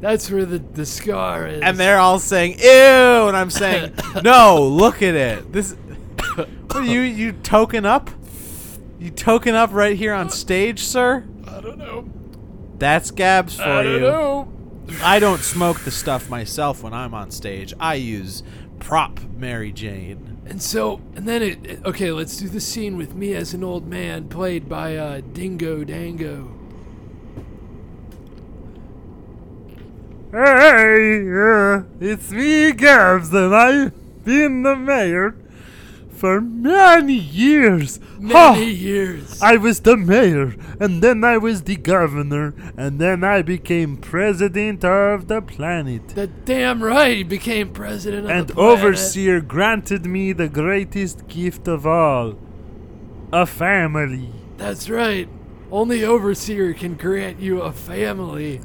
[0.00, 1.62] that's where the, the scar is.
[1.62, 5.52] And they're all saying, ew, and I'm saying, no, look at it.
[5.52, 5.76] This,
[6.74, 8.10] you, you token up?
[8.98, 11.24] You token up right here on stage, sir?
[11.46, 12.08] I don't know.
[12.78, 14.00] That's Gabbs for I don't you.
[14.00, 14.52] know.
[15.02, 17.74] I don't smoke the stuff myself when I'm on stage.
[17.80, 18.42] I use
[18.78, 20.38] prop Mary Jane.
[20.46, 23.64] And so, and then it, it- okay, let's do the scene with me as an
[23.64, 26.52] old man played by uh, Dingo Dango.
[30.32, 35.34] Hey, uh, it's me, Gabbs, and I've been the mayor
[36.16, 38.00] for many years.
[38.18, 38.54] Many Ha!
[38.54, 39.40] years.
[39.42, 44.84] I was the mayor, and then I was the governor, and then I became president
[44.84, 46.08] of the planet.
[46.08, 48.78] the damn right he became president of And the planet.
[48.78, 52.34] overseer granted me the greatest gift of all
[53.32, 54.30] a family.
[54.56, 55.28] That's right.
[55.70, 58.60] Only overseer can grant you a family.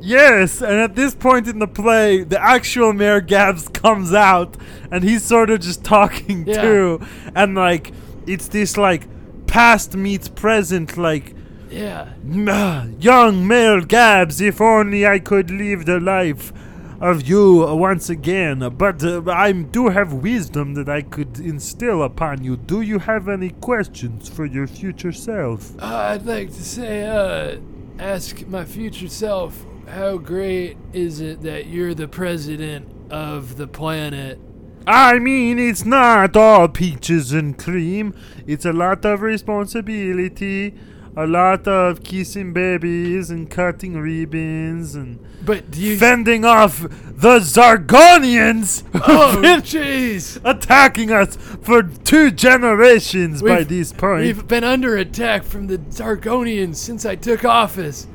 [0.00, 4.56] Yes, and at this point in the play, the actual Mayor Gabbs comes out,
[4.90, 6.62] and he's sort of just talking Yeah.
[6.62, 7.00] too,
[7.34, 7.92] and like
[8.26, 9.06] it's this like
[9.46, 11.34] past meets present, like
[11.70, 12.06] Yeah.
[12.48, 16.52] "Ah, young Mayor Gabbs, if only I could live the life
[17.00, 18.60] of you once again.
[18.78, 22.56] But uh, I do have wisdom that I could instill upon you.
[22.56, 25.72] Do you have any questions for your future self?
[25.80, 27.56] Uh, I'd like to say, uh,
[27.98, 34.38] ask my future self, how great is it that you're the president of the planet?
[34.86, 38.14] I mean, it's not all peaches and cream.
[38.46, 40.74] It's a lot of responsibility,
[41.16, 45.96] a lot of kissing babies and cutting ribbons and But do you?
[45.98, 50.38] fending off the Zargonians oh, jeez.
[50.44, 54.22] attacking us for two generations by We've- this point.
[54.22, 58.06] We've been under attack from the Zargonians since I took office.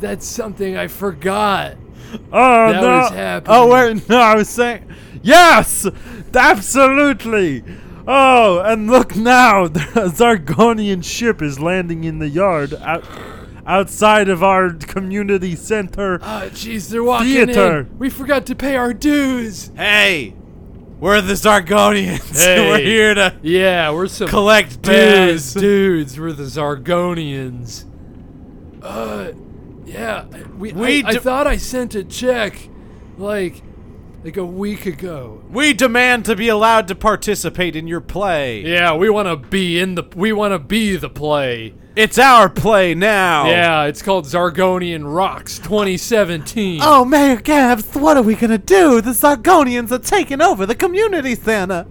[0.00, 1.76] That's something I forgot.
[2.32, 2.96] oh that no!
[2.98, 3.56] was happening.
[3.56, 4.88] Oh wait, no, I was saying
[5.22, 5.86] yes,
[6.34, 7.62] absolutely.
[8.06, 13.04] Oh, and look now, the Zargonian ship is landing in the yard out,
[13.66, 16.18] outside of our community center.
[16.22, 17.80] Ah, jeez, they're walking Theater.
[17.80, 17.98] in.
[17.98, 19.70] We forgot to pay our dues.
[19.76, 20.34] Hey,
[20.98, 22.34] we're the Zargonians.
[22.40, 22.68] Hey.
[22.68, 25.54] we're here to Yeah, we're some collect bad dues.
[25.54, 26.18] dudes.
[26.18, 27.84] We're the Zargonians.
[28.82, 29.32] Uh,
[29.92, 30.26] yeah,
[30.58, 30.72] we.
[30.72, 32.68] We I, I d- thought I sent a check,
[33.18, 33.62] like,
[34.24, 35.42] like a week ago.
[35.50, 38.62] We demand to be allowed to participate in your play.
[38.62, 40.04] Yeah, we want to be in the.
[40.14, 41.74] We want to be the play.
[41.96, 43.46] It's our play now.
[43.48, 46.80] Yeah, it's called Zargonian Rocks 2017.
[46.82, 49.00] Oh, Mayor Gabbs, what are we gonna do?
[49.00, 51.86] The Zargonians are taking over the community center.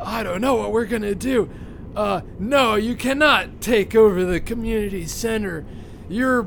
[0.00, 1.50] I don't know what we're gonna do.
[1.96, 5.64] Uh, no, you cannot take over the community center.
[6.08, 6.46] You're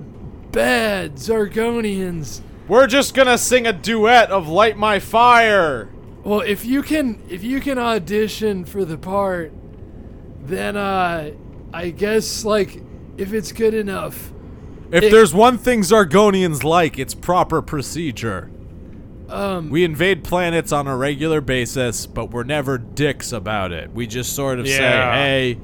[0.51, 2.41] bad, Zargonians.
[2.67, 5.89] We're just gonna sing a duet of Light My Fire.
[6.23, 9.51] Well, if you can, if you can audition for the part,
[10.43, 11.31] then uh,
[11.73, 12.81] I guess like
[13.17, 14.31] if it's good enough.
[14.91, 18.49] If It- there's one thing Zargonians like, it's proper procedure.
[19.29, 23.91] Um, We invade planets on a regular basis, but we're never dicks about it.
[23.93, 24.77] We just sort of Yeah.
[24.77, 25.57] say, hey,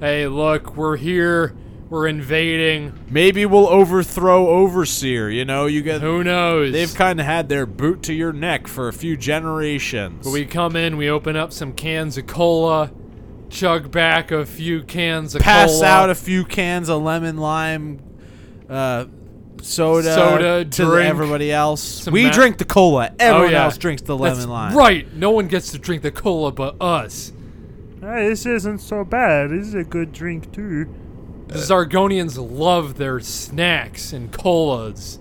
[0.00, 1.54] Hey, look, we're here.
[1.90, 3.06] We're invading.
[3.08, 5.30] maybe we'll overthrow Overseer.
[5.30, 6.02] You know, you get.
[6.02, 6.72] Who knows?
[6.72, 10.24] They've kind of had their boot to your neck for a few generations.
[10.24, 12.92] But we come in, we open up some cans of cola,
[13.48, 15.86] chug back a few cans of pass cola.
[15.86, 18.00] out a few cans of lemon lime
[18.68, 19.06] uh,
[19.62, 22.06] soda, Soda, to drink, everybody else.
[22.06, 23.12] We ma- drink the cola.
[23.18, 23.64] Everyone yeah.
[23.64, 24.76] else drinks the That's lemon lime.
[24.76, 25.12] Right.
[25.14, 27.32] No one gets to drink the cola but us.
[28.00, 29.50] Hey, this isn't so bad.
[29.50, 30.94] This is a good drink too.
[31.48, 35.18] The Zargonians love their snacks and colas.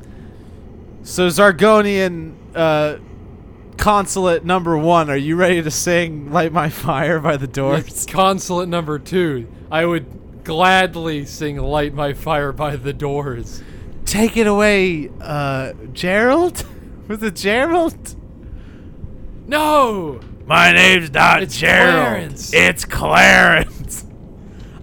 [1.04, 2.98] So Zargonian uh,
[3.78, 8.06] consulate number one, are you ready to sing "Light My Fire" by the Doors?
[8.06, 9.48] Consulate number two.
[9.72, 13.64] I would gladly sing "Light My Fire" by the Doors.
[14.04, 16.66] Take it away, uh, Gerald.
[17.08, 18.16] Was it Gerald?
[19.48, 20.20] No.
[20.46, 21.94] My name's not It's Gerald.
[21.94, 22.54] Clarence.
[22.54, 23.77] It's Clarence.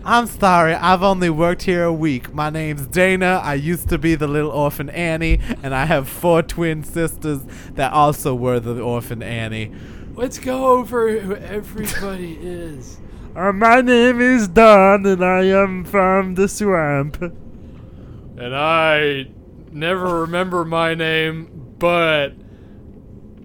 [0.07, 2.35] I'm sorry, I've only worked here a week.
[2.35, 3.41] My name's Dana.
[3.43, 7.41] I used to be the little orphan Annie, and I have four twin sisters
[7.73, 9.73] that also were the orphan Annie.
[10.15, 13.01] Let's go over who everybody is.
[13.35, 17.23] Uh, my name is Don, and I am from the swamp.
[17.23, 19.29] And I
[19.73, 22.35] never remember my name, but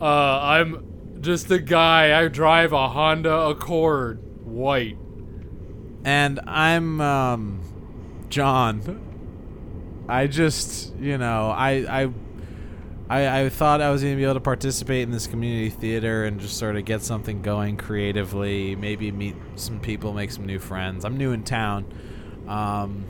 [0.02, 2.22] uh, I'm just a guy.
[2.22, 4.98] I drive a Honda Accord, white.
[6.06, 7.60] And I'm um
[8.30, 9.06] John.
[10.08, 12.10] I just, you know, I I
[13.10, 16.26] I, I thought I was going to be able to participate in this community theater
[16.26, 20.60] and just sort of get something going creatively, maybe meet some people, make some new
[20.60, 21.06] friends.
[21.06, 21.86] I'm new in town.
[22.48, 23.06] Um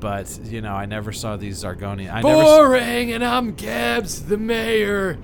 [0.00, 2.12] but, you know, I never saw these Zargonians.
[2.22, 5.16] Never s- Boring, and I'm Gabbs, the mayor,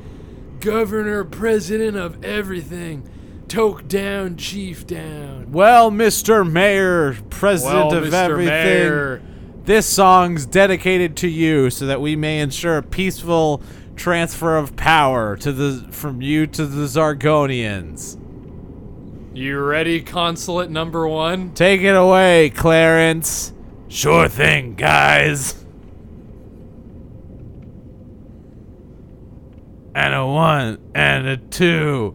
[0.61, 3.03] governor, president of everything.
[3.51, 5.51] Toke down, chief down.
[5.51, 6.49] Well, Mr.
[6.49, 8.13] Mayor, president Well, of Mr.
[8.13, 8.47] everything.
[8.47, 9.23] Mayor.
[9.65, 13.61] This song's dedicated to you so that we may ensure a peaceful
[13.97, 18.17] transfer of power to the from you to the Zargonians.
[19.35, 21.53] You ready, consulate number one?
[21.53, 23.53] Take it away, Clarence.
[23.89, 25.57] Sure thing, guys.
[29.93, 32.15] And a one and a two.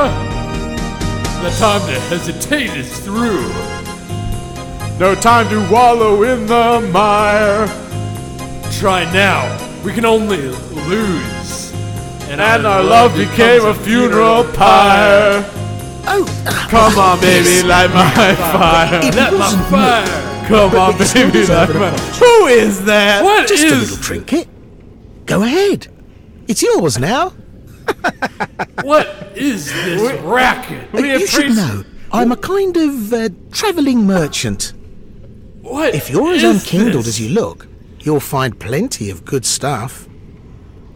[1.41, 3.49] The time to hesitate is through.
[4.99, 7.65] No time to wallow in the mire.
[8.73, 9.49] Try now.
[9.83, 10.37] We can only
[10.87, 11.71] lose.
[12.29, 15.43] And our love became a funeral pyre.
[16.05, 16.25] Oh,
[16.69, 18.99] Come on, baby, light my fire.
[19.03, 20.47] it Let my fire.
[20.47, 22.19] Come on, But it still baby, light my apology.
[22.19, 23.23] Who is that?
[23.23, 24.47] What Just a little trinket.
[25.25, 25.87] Go ahead.
[26.47, 27.33] It's yours now.
[28.83, 30.93] What is this racket?
[30.93, 31.83] Uh, you should know.
[32.11, 34.73] I'm a kind of uh, travelling merchant.
[35.61, 37.19] What If you're as unkindled this?
[37.19, 37.67] as you look,
[37.99, 40.07] you'll find plenty of good stuff.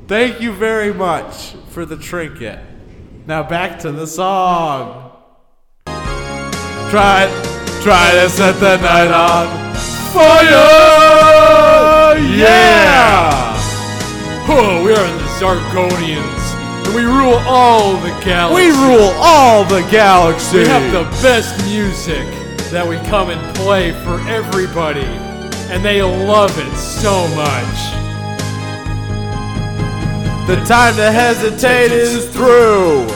[0.07, 2.59] Thank you very much for the trinket.
[3.27, 5.11] Now back to the song.
[6.91, 7.27] Try,
[7.81, 9.47] try to set the night on
[10.13, 12.19] fire.
[12.35, 13.31] Yeah.
[14.47, 16.44] Oh, we are the Zargonians, and
[16.93, 18.55] we rule all the galaxy.
[18.55, 20.59] We rule all the galaxy.
[20.59, 22.25] We have the best music
[22.71, 25.05] that we come and play for everybody,
[25.71, 28.05] and they love it so much.
[30.47, 33.07] The time to hesitate is through.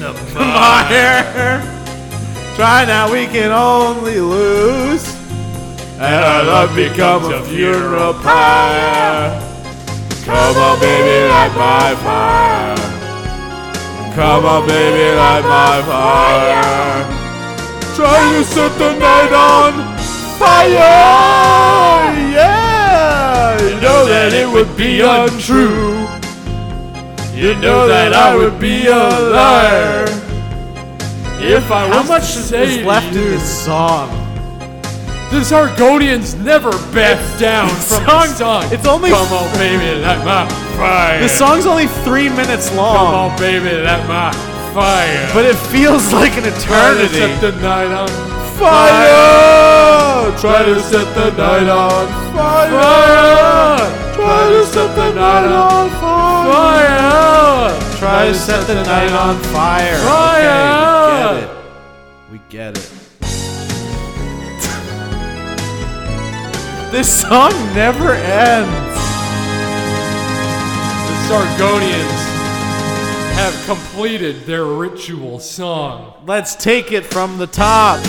[0.00, 1.60] The Fire.
[2.56, 5.14] Try now, we can only lose.
[5.98, 9.45] And our love becomes a funeral pyre.
[10.26, 12.76] Come on, baby, light my fire.
[14.16, 17.04] Come on, baby, light my fire.
[17.94, 19.72] Try to set the night on
[20.36, 20.74] fire.
[22.34, 23.62] Yeah.
[23.62, 25.94] You know that it would be untrue.
[27.32, 30.06] You know that I would be a liar.
[31.38, 34.25] If I was How much to is say left to in this song?
[35.30, 40.46] The Zargonians never back down from the song- it's only- come on, baby, light my
[40.78, 41.20] fire.
[41.20, 44.30] The song's only three minutes come long, on, baby, light my
[44.74, 45.28] fire.
[45.34, 47.18] but it feels like an eternity.
[47.18, 48.08] Try to set the night on
[48.56, 50.32] Fire!
[50.40, 52.70] Try to set the night on fire.
[52.70, 53.90] fire.
[54.16, 56.52] Try to set the night on fire.
[56.52, 57.98] Fire.
[57.98, 59.98] Try to set the night on fire.
[59.98, 61.34] Fire!
[61.34, 61.50] Okay, we get it.
[62.32, 62.90] We get it.
[66.90, 68.96] This song never ends.
[71.06, 72.22] The Zargonians
[73.34, 76.14] have completed their ritual song.
[76.26, 78.00] Let's take it from the top.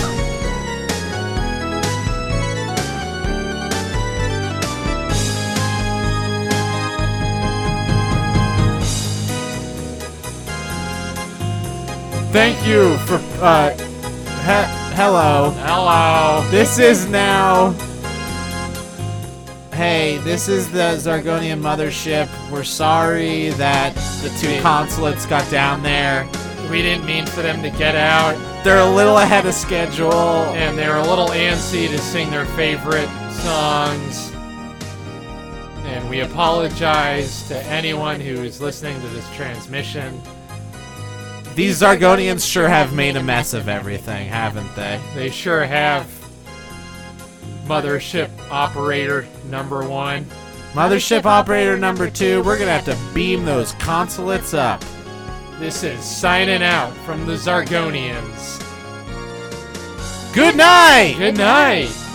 [12.31, 15.51] Thank you for uh he- hello.
[15.65, 16.47] Hello.
[16.51, 17.71] This is now
[19.77, 22.27] Hey, this is the Zargonian mothership.
[22.49, 23.93] We're sorry that
[24.23, 26.27] the two consulates got down there.
[26.71, 28.33] We didn't mean for them to get out,
[28.63, 30.11] They're a little ahead of schedule.
[30.55, 34.31] and they're a little antsy to sing their favorite songs.
[35.85, 40.19] And we apologize to anyone who is listening to this transmission.
[41.53, 44.99] These Zargonians sure have made a mess of everything, haven't they?
[45.13, 46.16] They sure have.
[47.67, 50.25] Mothership operator number one.
[50.73, 54.83] Mothership operator number two, we're gonna have to beam those consulates up.
[55.59, 58.63] This is signing out from the Zargonians.
[60.33, 61.15] Good night!
[61.17, 62.06] Good night.